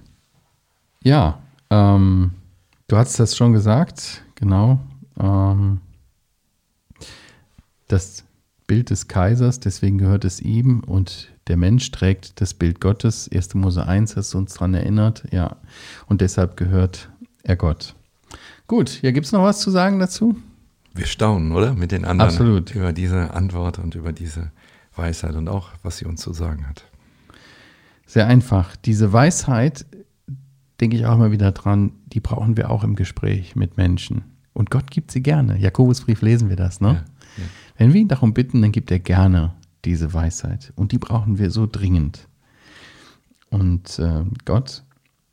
Ja. 1.04 1.38
Ähm, 1.70 2.32
du 2.88 2.96
hast 2.96 3.20
das 3.20 3.36
schon 3.36 3.52
gesagt, 3.52 4.22
genau. 4.34 4.80
Ähm, 5.20 5.80
das 7.88 8.24
Bild 8.66 8.90
des 8.90 9.08
Kaisers, 9.08 9.60
deswegen 9.60 9.98
gehört 9.98 10.24
es 10.24 10.40
ihm 10.40 10.80
und 10.80 11.28
der 11.48 11.56
Mensch 11.56 11.90
trägt 11.90 12.40
das 12.40 12.54
Bild 12.54 12.80
Gottes. 12.80 13.28
1. 13.32 13.54
Mose 13.54 13.86
1 13.86 14.16
hast 14.16 14.34
du 14.34 14.38
uns 14.38 14.54
daran 14.54 14.74
erinnert. 14.74 15.24
Ja. 15.32 15.56
Und 16.06 16.20
deshalb 16.20 16.56
gehört 16.56 17.10
er 17.42 17.56
Gott. 17.56 17.94
Gut, 18.68 19.02
ja, 19.02 19.10
gibt 19.10 19.26
es 19.26 19.32
noch 19.32 19.42
was 19.42 19.60
zu 19.60 19.70
sagen 19.70 19.98
dazu? 19.98 20.36
Wir 20.94 21.06
staunen, 21.06 21.52
oder? 21.52 21.74
Mit 21.74 21.90
den 21.90 22.04
anderen 22.04 22.30
Absolut. 22.30 22.74
über 22.74 22.92
diese 22.92 23.34
Antwort 23.34 23.78
und 23.78 23.94
über 23.94 24.12
diese 24.12 24.52
Weisheit 24.94 25.34
und 25.34 25.48
auch, 25.48 25.70
was 25.82 25.98
sie 25.98 26.04
uns 26.04 26.20
zu 26.20 26.32
sagen 26.32 26.68
hat. 26.68 26.84
Sehr 28.06 28.26
einfach. 28.26 28.76
Diese 28.76 29.12
Weisheit, 29.12 29.86
denke 30.80 30.96
ich 30.96 31.06
auch 31.06 31.14
immer 31.14 31.32
wieder 31.32 31.52
dran, 31.52 31.92
die 32.06 32.20
brauchen 32.20 32.56
wir 32.56 32.70
auch 32.70 32.84
im 32.84 32.94
Gespräch 32.94 33.56
mit 33.56 33.76
Menschen. 33.76 34.24
Und 34.52 34.70
Gott 34.70 34.90
gibt 34.90 35.10
sie 35.10 35.22
gerne. 35.22 35.58
Jakobusbrief 35.58 36.20
lesen 36.20 36.50
wir 36.50 36.56
das, 36.56 36.80
ne? 36.80 36.88
Ja, 36.88 36.94
ja. 36.94 37.44
Wenn 37.78 37.94
wir 37.94 38.00
ihn 38.02 38.08
darum 38.08 38.34
bitten, 38.34 38.60
dann 38.60 38.70
gibt 38.70 38.90
er 38.90 38.98
gerne 38.98 39.54
diese 39.84 40.12
Weisheit. 40.14 40.72
Und 40.76 40.92
die 40.92 40.98
brauchen 40.98 41.38
wir 41.38 41.50
so 41.50 41.66
dringend. 41.70 42.28
Und 43.50 43.98
äh, 43.98 44.24
Gott 44.44 44.82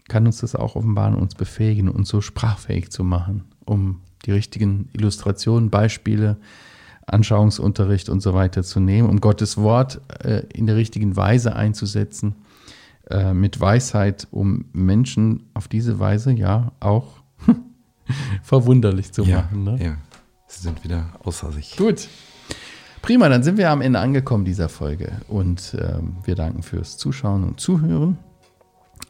kann 0.07 0.25
uns 0.25 0.39
das 0.39 0.55
auch 0.55 0.75
offenbaren, 0.75 1.15
uns 1.15 1.35
befähigen, 1.35 1.87
uns 1.87 2.09
so 2.09 2.21
sprachfähig 2.21 2.91
zu 2.91 3.03
machen, 3.03 3.45
um 3.65 4.01
die 4.25 4.31
richtigen 4.31 4.89
Illustrationen, 4.93 5.69
Beispiele, 5.69 6.37
Anschauungsunterricht 7.05 8.09
und 8.09 8.21
so 8.21 8.33
weiter 8.33 8.63
zu 8.63 8.79
nehmen, 8.79 9.09
um 9.09 9.21
Gottes 9.21 9.57
Wort 9.57 10.01
äh, 10.23 10.43
in 10.53 10.67
der 10.67 10.75
richtigen 10.75 11.15
Weise 11.15 11.55
einzusetzen, 11.55 12.35
äh, 13.09 13.33
mit 13.33 13.59
Weisheit, 13.59 14.27
um 14.31 14.65
Menschen 14.73 15.45
auf 15.53 15.67
diese 15.67 15.99
Weise 15.99 16.31
ja 16.31 16.71
auch 16.79 17.21
verwunderlich 18.43 19.11
zu 19.11 19.23
ja, 19.23 19.37
machen. 19.37 19.63
Ne? 19.63 19.83
ja. 19.83 19.97
Sie 20.47 20.63
sind 20.63 20.83
wieder 20.83 21.13
außer 21.23 21.51
sich. 21.51 21.77
Gut. 21.77 22.07
Prima, 23.01 23.29
dann 23.29 23.43
sind 23.43 23.57
wir 23.57 23.69
am 23.69 23.81
Ende 23.81 23.99
angekommen 23.99 24.45
dieser 24.45 24.69
Folge 24.69 25.11
und 25.27 25.75
ähm, 25.79 26.15
wir 26.23 26.35
danken 26.35 26.63
fürs 26.63 26.97
Zuschauen 26.97 27.43
und 27.43 27.59
Zuhören. 27.59 28.17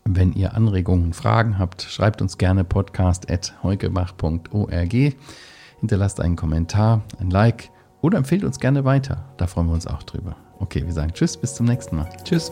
Wenn 0.06 0.34
ihr 0.34 0.54
Anregungen, 0.54 1.14
Fragen 1.14 1.60
habt, 1.60 1.84
schreibt 1.84 2.22
uns 2.22 2.38
gerne 2.38 2.64
podcast.heukebach.org. 2.64 5.16
Hinterlasst 5.80 6.20
einen 6.20 6.36
Kommentar, 6.36 7.04
ein 7.20 7.30
Like 7.30 7.70
oder 8.02 8.18
empfehlt 8.18 8.44
uns 8.44 8.60
gerne 8.60 8.86
weiter. 8.86 9.26
Da 9.38 9.48
freuen 9.48 9.68
wir 9.68 9.74
uns 9.74 9.88
auch 9.88 10.04
drüber. 10.04 10.36
Okay, 10.60 10.86
wir 10.86 10.94
sagen 10.94 11.14
Tschüss, 11.14 11.38
bis 11.38 11.56
zum 11.56 11.66
nächsten 11.66 11.96
Mal. 11.96 12.10
Tschüss. 12.24 12.52